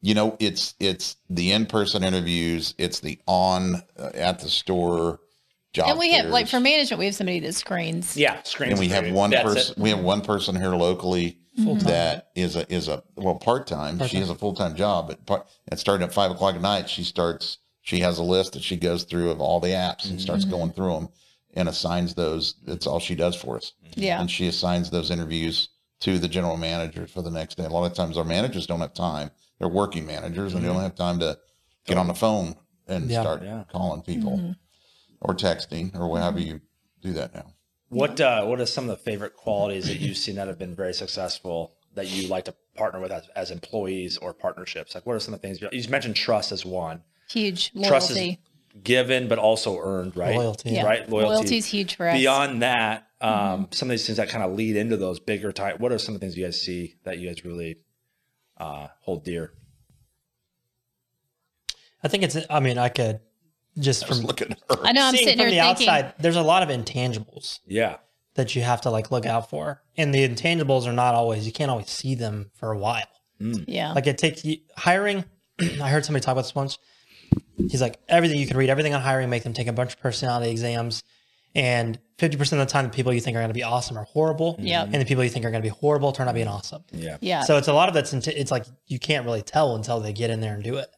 [0.00, 5.20] you know it's it's the in-person interviews it's the on uh, at the store
[5.74, 8.16] job And we have, like, for management, we have somebody that screens.
[8.16, 8.72] Yeah, screens.
[8.72, 11.78] and we have one person we have one person here locally mm-hmm.
[11.80, 13.98] that is a is a well part-time.
[14.06, 17.04] She has a full-time job but part and starting at five o'clock at night she
[17.04, 20.44] starts she has a list that she goes through of all the apps and starts
[20.44, 20.54] mm-hmm.
[20.56, 21.08] going through them
[21.54, 23.72] and assigns those that's all she does for us.
[23.84, 24.00] Mm-hmm.
[24.00, 24.20] Yeah.
[24.20, 25.68] and she assigns those interviews
[26.00, 27.64] to the general manager for the next day.
[27.64, 29.30] A lot of times our managers don't have time.
[29.58, 31.38] They're working managers and they don't have time to
[31.86, 32.56] get on the phone
[32.88, 33.20] and Yeah.
[33.22, 33.64] start Yeah.
[33.70, 34.38] calling people.
[34.38, 34.52] Mm-hmm.
[35.24, 36.60] Or texting or however you
[37.02, 37.46] do that now
[37.88, 40.74] What uh, what are some of the favorite qualities that you've seen that have been
[40.74, 44.94] very successful that you like to partner with as, as employees or partnerships?
[44.94, 46.16] Like, what are some of the things you, you mentioned?
[46.16, 47.02] Trust as one.
[47.28, 48.36] Huge Trust is
[48.82, 50.36] given, but also earned, right?
[50.36, 50.70] Loyalty.
[50.70, 50.84] Yeah.
[50.84, 51.08] right?
[51.08, 51.56] Loyalty.
[51.56, 52.16] is huge for us.
[52.16, 55.80] Beyond that, um, some of these things that kind of lead into those bigger type.
[55.80, 57.76] What are some of the things you guys see that you guys really
[58.58, 59.52] uh, hold dear?
[62.02, 62.36] I think it's.
[62.50, 63.20] I mean, I could
[63.78, 65.88] just just from looking at her I know I'm seeing sitting from here the thinking,
[65.88, 66.14] outside.
[66.18, 67.96] There's a lot of intangibles Yeah,
[68.34, 71.46] that you have to like look out for, and the intangibles are not always.
[71.46, 73.02] You can't always see them for a while.
[73.40, 73.64] Mm.
[73.66, 75.24] yeah, Like it takes you hiring.
[75.60, 76.78] I heard somebody talk about this once.
[77.56, 80.00] He's like everything you can read everything on hiring, make them take a bunch of
[80.00, 81.02] personality exams,
[81.54, 83.96] and fifty percent of the time, the people you think are going to be awesome
[83.98, 84.54] are horrible.
[84.54, 84.66] Mm-hmm.
[84.66, 84.84] Yep.
[84.92, 86.84] and the people you think are going to be horrible turn out being awesome.
[86.92, 87.42] yeah, yeah.
[87.42, 88.12] So it's a lot of that's.
[88.12, 90.88] Into, it's like you can't really tell until they get in there and do it.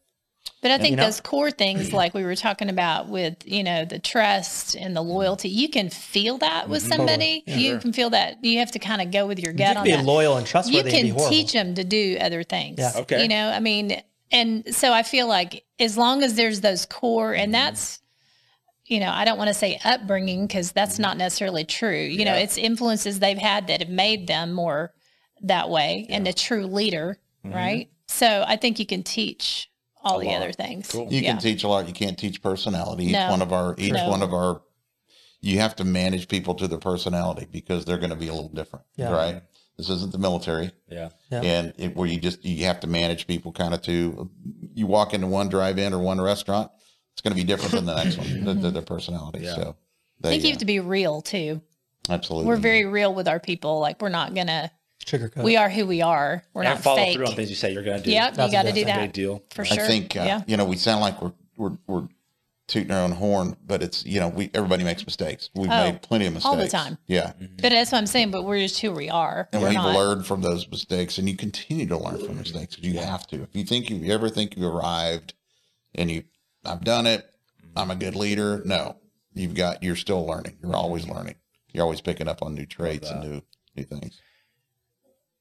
[0.67, 1.05] But I think you know?
[1.05, 5.01] those core things, like we were talking about with, you know, the trust and the
[5.01, 6.93] loyalty, you can feel that with mm-hmm.
[6.93, 7.45] somebody.
[7.47, 8.45] you can feel that.
[8.45, 10.05] You have to kind of go with your You gut can on be that.
[10.05, 10.99] loyal and you trustworthy.
[10.99, 12.81] and be can teach them to do other things.
[12.81, 12.91] Yeah.
[12.97, 13.23] Okay.
[13.23, 14.03] You know, I mean,
[14.33, 17.53] and so I feel like as long as there's those core, and mm-hmm.
[17.53, 18.01] that's,
[18.87, 21.03] you know, I don't want to say upbringing because that's mm-hmm.
[21.03, 21.95] not necessarily true.
[21.97, 24.93] You know, it's influences they've had that have made them more
[25.43, 27.89] that way and a true leader, right?
[28.09, 29.71] So I think you can teach
[30.07, 30.37] all the lot.
[30.37, 30.91] other things.
[30.91, 31.13] Cool.
[31.13, 31.33] You yeah.
[31.33, 31.87] can teach a lot.
[31.89, 33.07] You can't teach personality.
[33.07, 34.09] Each one of our each No.
[34.09, 34.63] one of our
[35.41, 38.49] you have to manage people to their personality because they're going to be a little
[38.49, 39.11] different, Yeah.
[39.13, 39.43] right?
[39.77, 41.11] This isn't the military, Yeah.
[41.31, 41.43] Yeah.
[41.43, 44.31] and it, where you just you have to manage people kind of to.
[44.75, 46.71] You walk into one drive-in or one restaurant,
[47.13, 49.41] it's going to be different than the next one, the, the, their personality.
[49.41, 49.55] Yeah.
[49.55, 49.77] So,
[50.25, 51.61] I think they, you have to be real too.
[52.09, 52.49] absolutely.
[52.49, 53.79] We're very real with our people.
[53.81, 54.33] Like we're not
[55.11, 55.29] gonna.
[55.29, 55.43] Sugarcoat.
[55.45, 56.43] We are who we are.
[56.55, 57.15] We're and not follow fake.
[57.17, 58.11] through on things you say you're going to do.
[58.11, 59.43] Yep, you got to do big- That's a that big deal.
[59.51, 59.85] for sure.
[59.85, 60.43] I think uh, yeah.
[60.47, 62.09] you know we sound like we're we're we're
[62.69, 65.51] tooting our own horn, but it's you know we everybody makes mistakes.
[65.55, 66.99] We've Oh, made plenty of mistakes all the time.
[67.07, 68.31] Yeah, But that's what I'm saying.
[68.33, 69.49] But we're just who we are.
[69.53, 69.95] and we're we've not.
[69.95, 72.77] learned from those mistakes, and you continue to learn from mistakes.
[72.81, 73.43] You have to.
[73.43, 75.35] If you think you ever think you've arrived,
[75.95, 76.25] and you
[76.65, 77.25] I've done it,
[77.77, 78.61] I'm a good leader.
[78.65, 78.97] No,
[79.35, 80.59] you've got you're still learning.
[80.61, 81.37] You're always learning.
[81.73, 83.43] You're always picking up on new traits and new
[83.77, 84.21] new things.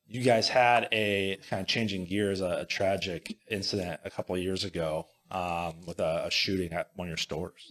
[0.07, 4.41] You guys had a kind of changing gears, a, a tragic incident a couple of
[4.41, 7.67] years ago um, with a, a shooting at one of your stores.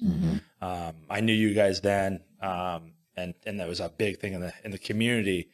[0.60, 4.40] Um, I knew you guys then, um, and and that was a big thing in
[4.40, 5.48] the in the community.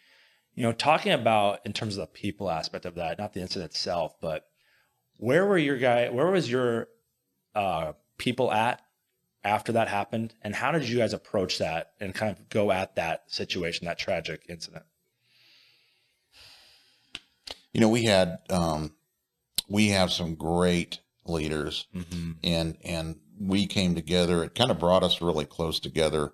[0.55, 3.71] You know, talking about in terms of the people aspect of that, not the incident
[3.71, 4.47] itself, but
[5.17, 6.09] where were your guy?
[6.09, 6.89] Where was your
[7.55, 8.81] uh, people at
[9.45, 12.97] after that happened, and how did you guys approach that and kind of go at
[12.97, 14.85] that situation, that tragic incident?
[17.73, 18.95] You know, we had um,
[19.69, 22.33] we have some great leaders Mm-hmm.
[22.43, 24.45] and and we came together.
[24.45, 26.33] It kind of brought us really close together.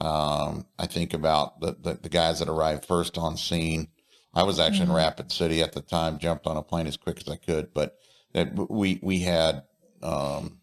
[0.00, 3.88] Um, I think about the, the the guys that arrived first on scene.
[4.34, 6.18] I was actually in Rapid City at the time.
[6.18, 7.96] Jumped on a plane as quick as I could, but
[8.32, 9.62] that we we had
[10.02, 10.58] um,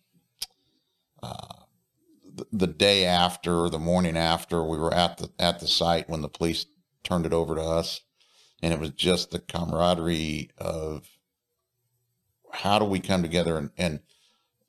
[1.24, 1.54] uh,
[2.36, 6.22] the, the day after, the morning after, we were at the at the site when
[6.22, 6.66] the police
[7.04, 8.02] turned it over to us,
[8.62, 11.08] and it was just the camaraderie of
[12.52, 14.00] how do we come together and, and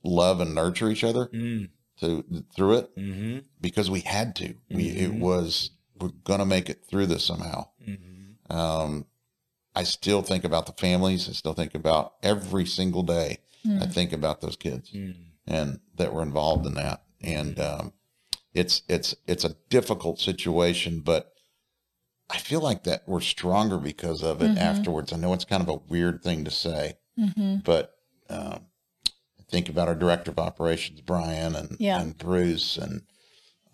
[0.02, 1.70] love and nurture each other Mm.
[1.98, 2.24] to
[2.54, 3.38] through it Mm-hmm.
[3.60, 4.54] because we had to.
[4.70, 5.20] We it Mhm.
[5.20, 7.68] was we're gonna make it through this somehow.
[7.86, 8.56] Mm-hmm.
[8.56, 9.06] Um,
[9.74, 11.28] I still think about the families.
[11.28, 13.38] I still think about every single day.
[13.78, 15.20] I think about those kids Mm-hmm.
[15.46, 17.02] and that were involved in that.
[17.20, 17.92] And um,
[18.54, 21.29] it's it's it's a difficult situation, but
[22.32, 24.58] I feel like that we're stronger because of it Mhm.
[24.58, 25.12] afterwards.
[25.12, 27.94] I know it's kind of a weird thing to say, hmm but
[28.28, 28.66] um,
[29.48, 32.00] think about our director of operations, Brian, and Yeah.
[32.00, 33.02] and Bruce, and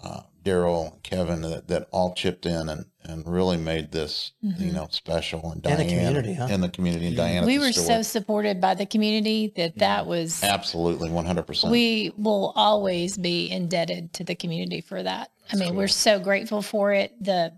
[0.03, 4.73] uh, Daryl, and Kevin, that, that all chipped in and, and really made this you
[4.73, 5.41] know special.
[5.53, 6.49] And And the Diane community, huh?
[6.51, 7.43] and the community, and Diane.
[7.43, 7.85] at We were store.
[7.85, 10.43] so supported by the community that that was.
[10.43, 11.71] absolutely one hundred percent.
[11.73, 15.31] We will always be indebted to the community for that.
[15.53, 17.13] I mean, we're so grateful for it.
[17.23, 17.53] The,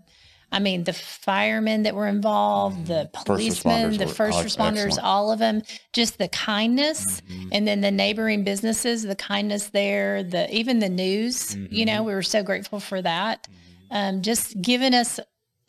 [0.51, 4.99] I mean, the firemen that were involved, the policemen, the first responders, excellent.
[5.05, 5.61] all of them,
[5.93, 7.21] just the kindness,
[7.51, 11.55] and then the neighboring businesses, the kindness there, the even the news.
[11.55, 13.47] You know, we were so grateful for that.
[13.91, 15.19] Um, just giving us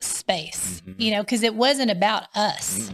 [0.01, 2.91] space, you know, because it wasn't about us.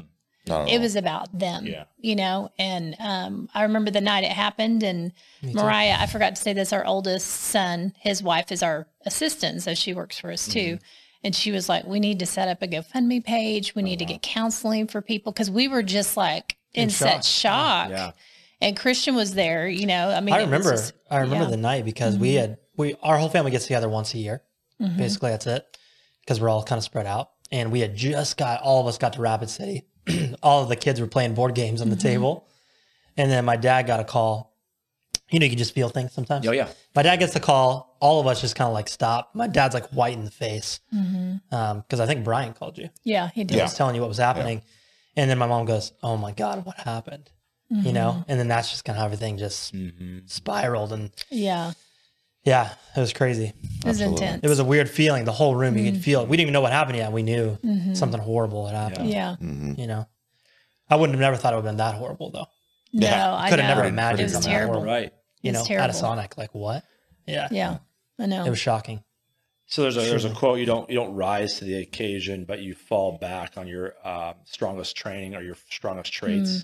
[0.68, 1.84] It was about them Yeah.
[1.98, 5.10] you know and um, i remember the night it happened and
[5.42, 9.74] mariah i forgot to say this our oldest son his wife is our assistant so
[9.74, 10.78] she works for us too
[11.26, 14.04] and she was like we need to set up a gofundme page we need to
[14.04, 18.12] get counseling for people because we were just like in, such shock Yeah.
[18.60, 20.70] and christian was there you know i mean I remember.
[20.70, 21.42] just- I remember yeah.
[21.42, 21.50] Mm-hmm.
[21.50, 24.42] the night because we had we our whole family gets together once a year.
[24.98, 25.64] Basically, that's it
[26.20, 27.30] because we're all kind of spread out.
[27.50, 29.86] And we had just got all of us got to Rapid City.
[30.42, 32.08] all of the kids were playing board games on the Mm-hmm.
[32.08, 32.48] table,
[33.16, 34.55] and then my dad got a call.
[35.30, 36.46] You know, you can just feel things sometimes.
[36.46, 36.68] Oh yeah.
[36.94, 37.96] My dad gets the call.
[38.00, 39.30] All of us just kind of like stop.
[39.34, 41.54] My dad's like white in the face mm-hmm.
[41.54, 42.90] um, because I think Brian called you.
[43.04, 44.62] yeah he did He was telling you what was happening.
[45.16, 47.30] And then my mom goes, Oh my God, what happened?
[47.68, 48.10] You know?
[48.10, 48.30] Mm-hmm.
[48.30, 50.18] And then that's just kind of how everything just mm-hmm.
[50.26, 50.92] spiraled.
[50.92, 51.72] And yeah
[52.46, 53.46] yeah, it was crazy.
[53.46, 54.24] it was Absolutely.
[54.24, 55.24] intense It was a weird feeling.
[55.24, 56.28] The whole room, you could feel it.
[56.28, 57.10] We didn't even know what happened yet.
[57.10, 57.58] We knew
[57.94, 59.10] something horrible had happened.
[59.10, 59.76] yeah Mhm.
[59.76, 60.06] You know?
[60.88, 62.46] I wouldn't have never thought it would have been that horrible, though.
[62.96, 63.34] No Yeah.
[63.34, 64.84] i Could have never imagined it was something that terrible.
[64.84, 65.12] Right.
[65.42, 65.92] You know, It's at a.
[65.92, 66.36] Sonic.
[66.36, 66.82] Like, what?
[67.26, 67.48] Yeah.
[67.50, 67.78] yeah
[68.18, 69.02] i know It was shocking.
[69.68, 72.60] So there's a there's a quote you don't you don't rise to the occasion, but
[72.60, 76.62] you fall back on your um, strongest training or your strongest traits.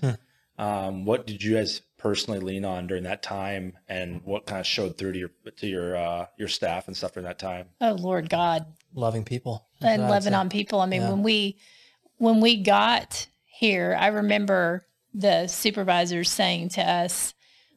[0.57, 4.65] Um, what did you guys personally lean on during that time, and what kind of
[4.67, 7.67] showed through to your to your uh, your staff and stuff during that time?
[7.81, 8.65] oh lord god
[8.95, 9.67] Loving people.
[9.81, 10.79] And loving on people.
[10.79, 11.09] I mean, Yeah.
[11.09, 11.57] when we
[12.17, 17.33] when we got here, I remember the supervisors saying to us,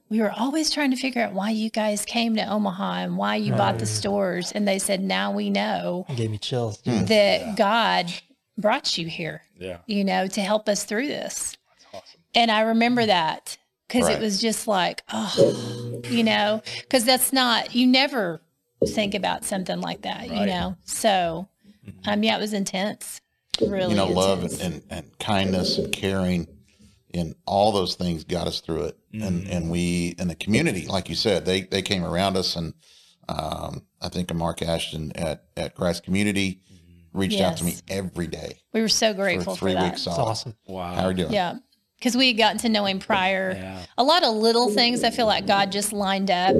[0.09, 3.37] "We were always trying to figure out why you guys came to Omaha and why
[3.37, 6.79] you bought the stores." And they said, "Now we know It gave me chills.
[6.79, 7.09] Dude.
[7.09, 8.13] that God
[8.59, 12.21] brought you here, Yeah, you know, to help us through this." that's awesome.
[12.35, 13.59] And I remember that
[13.89, 14.17] because Right.
[14.17, 18.41] it was just like, oh, you know, because that's not, you never
[18.89, 20.77] think about something like that, you know?
[20.85, 21.49] So,
[22.05, 23.21] um, yeah, it was intense.
[23.61, 24.61] Really, you know, love intense.
[24.61, 26.47] and, and kindness and caring
[27.17, 28.99] and all those things got us through it.
[29.13, 32.75] And and we and the community, like you said, they they came around us and
[33.29, 36.61] um, I think Mark Ashton at at Christ Community
[37.13, 39.85] reached out to me every day we were so grateful for, three that.
[39.85, 40.31] weeks It's solid.
[40.31, 40.57] awesome.
[40.67, 40.95] Wow.
[40.95, 41.33] How are you doing?
[41.33, 41.55] Yeah.
[41.99, 43.53] Because we had gotten to know him prior.
[43.57, 43.83] Yeah.
[43.97, 46.57] A lot of little things I feel like God just lined up.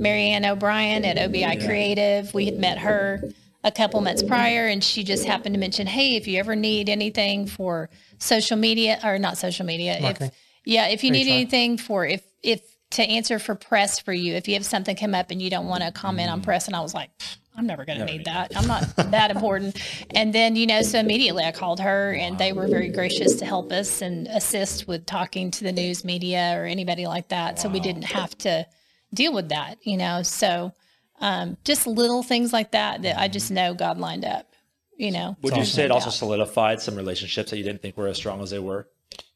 [0.00, 3.22] Marianne O'Brien at OBI Creative, we had met her
[3.62, 6.88] a couple months prior, and she just happened to mention, Hey, if you ever need
[6.88, 10.30] anything for social media, or not social media, if,
[10.64, 11.32] yeah, if you need HR.
[11.32, 15.14] anything for, if, if to answer for press for you, if you have something come
[15.14, 17.10] up and you don't want to comment on press, and I was like,
[17.56, 18.52] I'm never going to need that.
[18.56, 19.80] I'm not that important.
[20.14, 23.44] And then, you know, so immediately I called her and they were very gracious to
[23.44, 27.58] help us and assist with talking to the news media or anybody like that.
[27.58, 28.66] So we didn't have to
[29.12, 30.22] deal with that, you know.
[30.22, 30.72] So
[31.20, 34.54] um, just little things like that that I just know God lined up,
[34.96, 35.36] you know.
[35.42, 36.14] Would you say it also doubt.
[36.14, 38.88] solidified some relationships that you didn't think were as strong as they were?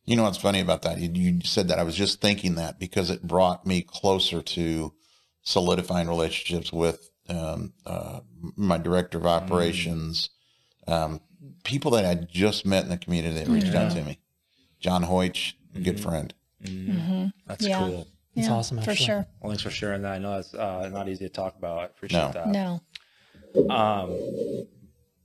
[0.06, 0.98] You know what's funny about that?
[0.98, 1.78] You, you said that.
[1.78, 4.92] I was just thinking that because it brought me closer to
[5.42, 8.20] solidifying relationships with um, uh,
[8.56, 10.28] my director of operations,
[10.86, 11.20] um,
[11.64, 14.18] people that I just met in the community that reached out to me.
[14.78, 16.34] John Hoych, good friend.
[17.46, 17.78] That's Yeah.
[17.78, 18.08] cool.
[18.36, 19.26] It's Yeah, awesome, For sure.
[19.40, 20.12] Well, thanks for sharing that.
[20.14, 21.78] I know that's uh, not easy to talk about.
[21.78, 22.32] I appreciate No.
[22.32, 22.48] that.
[22.48, 22.80] No.
[23.72, 24.66] Um,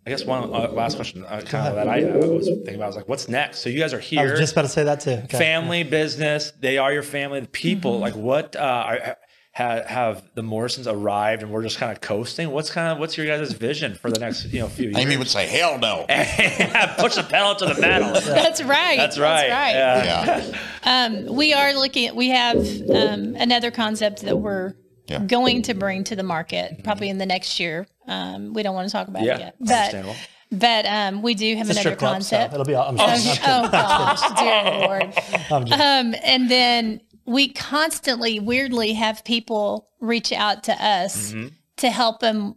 [0.06, 2.86] I guess one uh, last question, uh, kind of that I uh, was thinking about.
[2.86, 3.60] I was like, what's next?
[3.60, 4.22] So you guys are here.
[4.22, 5.12] I was just about to say that too.
[5.26, 5.38] Okay.
[5.38, 6.52] family, business.
[6.60, 7.40] They are your family.
[7.42, 8.02] The people, Mm-hmm.
[8.02, 9.18] like, what uh, are,
[9.60, 12.50] have, have the Morrisons arrived, and we're just kind of coasting?
[12.52, 14.98] What's kind of what's your guys' vision for the next you know few years?
[14.98, 16.06] Amy would say, hell no.
[16.98, 18.14] Push the pedal to the metal.
[18.26, 18.98] That's right.
[18.98, 19.48] That's right.
[19.50, 20.54] That's right.
[20.84, 21.06] Yeah.
[21.28, 22.58] Um, we are looking at, we have
[22.90, 24.74] um, another concept that we're
[25.08, 25.20] Yeah.
[25.26, 27.86] going to bring to the market probably in the next year.
[28.08, 29.36] Um, we don't want to talk about Yeah.
[29.36, 30.16] it yet, but
[30.52, 32.54] but um, we do have It's another strip club, so concept.
[32.54, 32.76] it'll be.
[32.76, 33.44] I'm, I'm Oh, kidding.
[33.46, 35.14] oh gosh, dear Lord.
[35.52, 41.48] I'm just- Um, and then we constantly, weirdly, have people reach out to us Mm-hmm.
[41.78, 42.56] to help them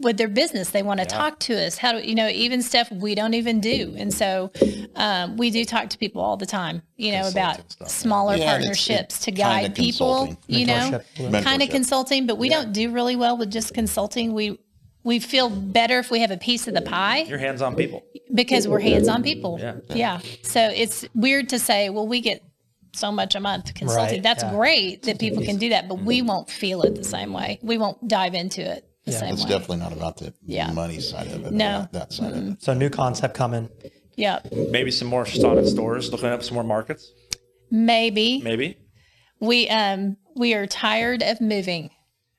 [0.00, 0.70] with their business.
[0.70, 1.76] They want to talk to us.
[1.78, 2.28] How do you know?
[2.28, 4.50] Even stuff we don't even do, and so
[4.94, 6.82] um, we do talk to people all the time.
[6.96, 10.36] You know about stuff, smaller Yeah, and it's- partnerships to guide people.
[10.46, 11.42] You know, Yeah.
[11.42, 14.34] kind of consulting, but we don't do really well with just consulting.
[14.34, 14.58] We
[15.04, 18.02] we feel better if we have a piece of the pie You're hands-on people.
[18.34, 19.58] because we're hands-on people.
[19.60, 19.76] Yeah.
[19.94, 20.20] Yeah.
[20.42, 22.42] So it's weird to say, well, we get
[22.98, 24.14] so much a month consulting.
[24.16, 24.50] Right, That's yeah.
[24.52, 27.58] great that people can do that, but we won't feel it the same way.
[27.62, 29.18] We won't dive into it the Yeah.
[29.20, 29.50] same It's way.
[29.50, 30.70] definitely not about the Yeah.
[30.72, 31.52] money side of it.
[31.52, 31.80] No.
[31.80, 32.62] That, that side of it.
[32.62, 33.68] so new concept coming.
[34.16, 34.40] yeah.
[34.70, 36.10] Maybe some more Sonic stores.
[36.10, 37.12] Looking up some more markets.
[37.70, 38.78] Maybe Maybe.
[39.40, 41.90] we um we are tired of moving.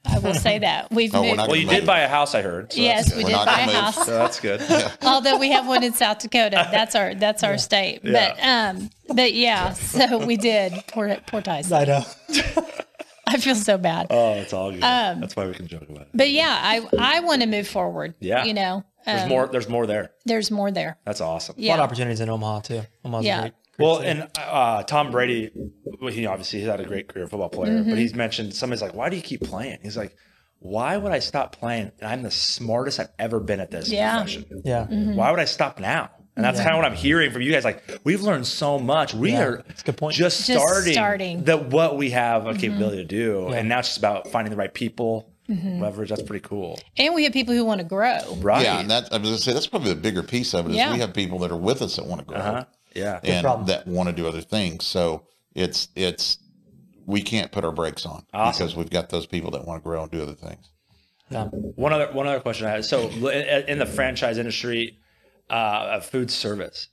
[0.05, 1.37] I will say that we've Oh, moved.
[1.37, 1.79] Well, you Maybe.
[1.81, 2.71] did buy a house, I heard.
[2.73, 3.75] So yes, we We're did buy a move.
[3.75, 4.05] house.
[4.05, 4.61] So that's good.
[5.01, 8.01] Although we have one in South Dakota, that's our that's our state.
[8.03, 10.73] But um, but yeah, so we did.
[10.87, 11.73] Poor poor Tyson.
[11.73, 12.05] I know.
[13.27, 14.07] I feel so bad.
[14.09, 14.83] Oh, it's all good.
[14.83, 16.07] Um, that's why we can joke about it.
[16.15, 18.15] But yeah, I I want to move forward.
[18.19, 18.43] Yeah.
[18.45, 19.47] you know, There's um, more.
[19.47, 20.11] There's more there.
[20.25, 20.97] There's more there.
[21.05, 21.55] That's awesome.
[21.59, 22.81] A lot of opportunities in Omaha too.
[23.05, 23.41] Omaha's Yeah.
[23.41, 25.51] great, great Well, and uh, Tom Brady,
[26.01, 27.89] well, he obviously he's had a great career football player, Mm-hmm.
[27.89, 30.15] but he's mentioned somebody's like, "Why do you keep playing?" He's like,
[30.59, 31.91] "Why would I stop playing?
[31.99, 34.15] And I'm the smartest I've ever been at this Yeah.
[34.17, 34.61] profession.
[34.65, 35.15] yeah, Mm-hmm.
[35.15, 37.65] Why would I stop now?" And that's kind of what I'm hearing from you guys.
[37.65, 39.13] Like, we've learned so much.
[39.13, 40.15] We Yeah, are that's a good point.
[40.15, 41.43] just Just starting, starting.
[41.43, 41.69] Mm-hmm.
[41.69, 44.73] what we have a capability to do, and now it's just about finding the right
[44.73, 45.81] people, Mm-hmm.
[45.81, 46.09] leverage.
[46.09, 48.19] That's pretty cool, and we have people who want to grow.
[48.39, 48.61] right?
[48.63, 50.75] Yeah, and that I was gonna say that's probably the bigger piece of it is
[50.77, 50.93] Yeah.
[50.93, 52.65] we have people that are with us that want to grow uh-huh.
[52.95, 53.19] Yeah.
[53.23, 53.67] and problem.
[53.67, 54.85] that want to do other things.
[54.85, 55.25] So
[55.55, 56.37] it's it's
[57.05, 58.65] we can't put our brakes on Awesome.
[58.65, 60.69] because we've got those people that want to grow and do other things.
[61.29, 61.45] yeah.
[61.45, 62.85] One other one other question I had.
[62.85, 64.97] So in in the franchise industry
[65.49, 66.89] uh, of food service,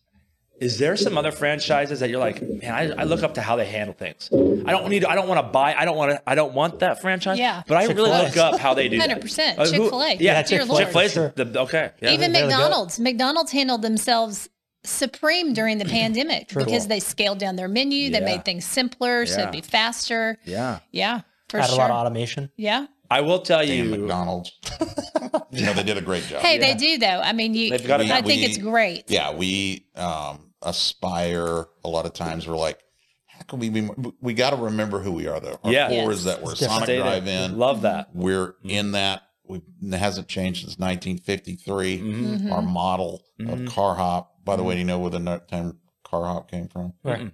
[0.59, 3.57] is there some other franchises that you're like, man, I, I look up to how
[3.57, 4.31] they handle things.
[4.33, 5.05] I don't need.
[5.05, 5.75] I don't want to buy.
[5.75, 6.23] I don't want to.
[6.27, 7.39] I don't want that franchise.
[7.39, 7.63] Yeah.
[7.69, 8.23] But I really Chick-fil-A.
[8.25, 8.99] look up how they do.
[8.99, 9.11] that.
[9.21, 9.59] 100%.
[9.59, 10.09] Uh, who- Chick-fil-A.
[10.15, 10.79] Yeah, Yeah, Chick-fil-A.
[10.85, 11.33] Chick Fil Sure.
[11.37, 11.45] A.
[11.45, 11.91] The, okay.
[12.01, 12.13] Yeah.
[12.13, 12.49] Even There we.
[12.49, 12.99] McDonald's.
[12.99, 14.49] McDonald's handled themselves
[14.87, 18.11] supreme during the pandemic because they scaled down their menu.
[18.11, 20.39] They made things simpler so it'd be faster.
[20.45, 20.79] yeah.
[20.93, 21.75] Yeah, for Add sure.
[21.75, 22.51] a lot of automation.
[22.57, 22.87] yeah.
[23.09, 23.85] I will tell And you.
[23.85, 24.51] McDonald's,
[25.53, 26.43] you know, they did a great job.
[26.43, 27.21] Hey, they do though.
[27.23, 27.71] I mean, you.
[27.71, 29.05] They've got I it- think we- it's great.
[29.09, 32.49] yeah, we um, aspire a lot of times.
[32.49, 32.81] We're like,
[33.29, 33.89] how can we be?
[34.21, 35.59] We got to remember who we are, though.
[35.63, 35.89] Our Yeah.
[35.89, 36.19] core Yes.
[36.19, 36.67] is that we're It's.
[36.67, 37.57] Sonic Drive-In.
[37.59, 38.09] Love that.
[38.13, 39.23] We're in that.
[39.49, 41.99] We it hasn't changed since 1953.
[42.01, 42.53] Mm-hmm.
[42.53, 44.33] Our model of car hop.
[44.47, 46.95] By the way, do you know where the no- term car hop came from?
[47.05, 47.31] Right.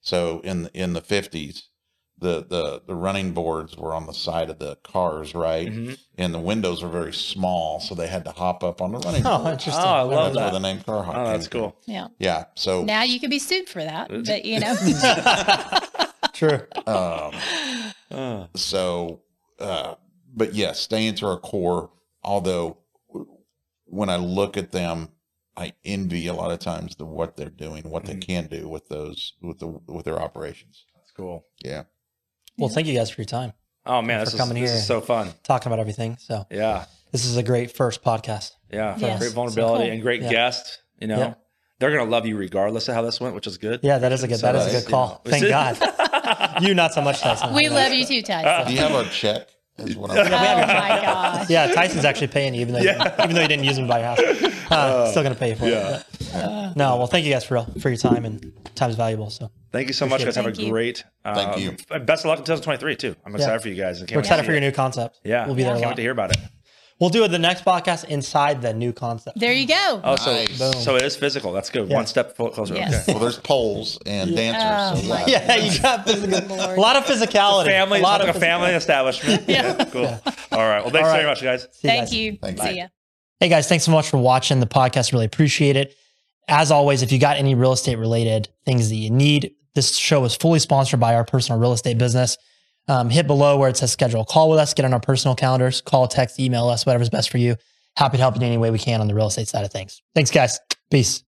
[0.00, 1.62] So in the, in the 50s,
[2.16, 5.68] the the the running boards were on the side of the cars, right?
[5.68, 5.98] Mhm.
[6.16, 9.22] And the windows were very small, so they had to hop up on the running
[9.24, 9.36] boards.
[9.36, 9.52] Oh, board.
[9.54, 9.84] interesting.
[9.84, 11.14] Oh, I love That's where the name Car Hop.
[11.16, 11.60] Oh, came that's from.
[11.60, 11.76] cool.
[11.86, 12.08] Yeah.
[12.20, 12.44] Yeah.
[12.54, 14.74] So Now you can be sued for that, but you know,
[16.32, 16.60] True.
[16.86, 17.32] um,
[18.10, 19.22] Oh, so
[19.58, 19.94] uh,
[20.32, 21.90] but yes, staying to our core.
[22.22, 22.78] Although
[23.86, 25.08] when I look at them,
[25.56, 28.26] I envy a lot of times the what they're doing, what they Mhm.
[28.26, 30.84] can do with those with the with their operations.
[30.96, 31.44] that's cool.
[31.64, 31.84] Yeah.
[32.58, 33.52] Well, thank you guys for your time
[33.86, 34.78] Oh man, For this, is, coming this here.
[34.80, 35.32] is so fun.
[35.42, 36.16] talking about everything.
[36.18, 38.52] So Yeah, this is a great first podcast.
[38.72, 38.96] yeah.
[38.98, 39.18] Yes.
[39.20, 39.92] Great vulnerability Cool.
[39.92, 40.30] and great Yeah.
[40.30, 40.80] guest.
[41.00, 41.34] You know, Yeah.
[41.78, 43.80] they're gonna love you regardless of how this went, which is good.
[43.82, 44.38] Yeah, that is a good.
[44.40, 45.20] So That is a good call.
[45.24, 46.62] you know, Thank God.
[46.62, 47.52] You not so much, Tyson.
[47.54, 48.68] we love you too, Tyson.
[48.68, 49.48] Do you have our check?
[49.78, 51.50] Is what I'm Oh my gosh.
[51.50, 54.06] Yeah, Tyson's actually paying you, even though even though you didn't use him by your
[54.08, 54.70] house.
[54.70, 55.98] Uh, still gonna pay you for yeah.
[55.98, 56.06] it.
[56.32, 59.30] but- No, well, thank you guys for real for your time and time's valuable.
[59.30, 60.36] So Thank you so much, guys.
[60.36, 60.70] Have a you.
[60.70, 61.02] great.
[61.24, 61.98] Um, Thank you.
[62.00, 63.16] Best of luck in 2023 too.
[63.26, 64.00] I'm excited for you guys.
[64.00, 65.18] I can't we're excited for your new concept.
[65.24, 66.36] Yeah, we'll be there a Can't wait to hear about it.
[67.00, 69.38] We'll do it the next podcast inside the new concept.
[69.40, 70.00] There you go.
[70.04, 70.58] Oh, so Nice.
[70.58, 70.72] Boom.
[70.80, 71.52] so it is physical.
[71.52, 71.88] That's good.
[71.88, 71.96] Yeah.
[71.96, 72.74] One step closer.
[72.74, 73.02] Yes.
[73.02, 73.12] Okay.
[73.12, 75.04] Well, there's poles and dancers.
[75.04, 75.56] Oh, my yeah.
[75.56, 76.54] Yeah, you got physical.
[76.56, 77.66] A lot of physicality.
[77.66, 79.44] Family, a lot like of a family establishment.
[79.48, 79.84] yeah.
[79.86, 80.06] Cool.
[80.06, 80.82] All right.
[80.82, 81.12] Well, thanks All right.
[81.16, 81.62] very much, guys.
[81.72, 82.14] See Thank guys.
[82.14, 82.38] you.
[82.40, 82.74] Thank See you.
[82.82, 82.86] ya.
[83.40, 85.12] Hey guys, thanks so much for watching the podcast.
[85.12, 85.96] Really appreciate it.
[86.46, 90.24] As always, if you got any real estate related things that you need, this show
[90.24, 92.38] is fully sponsored by our personal real estate business.
[92.86, 95.34] Um, hit below where it says schedule a call with us, get on our personal
[95.34, 97.56] calendars, call, text, email us, whatever's best for you.
[97.96, 100.02] Happy to help in any way we can on the real estate side of things.
[100.14, 100.58] Thanks, guys.
[100.90, 101.24] Peace.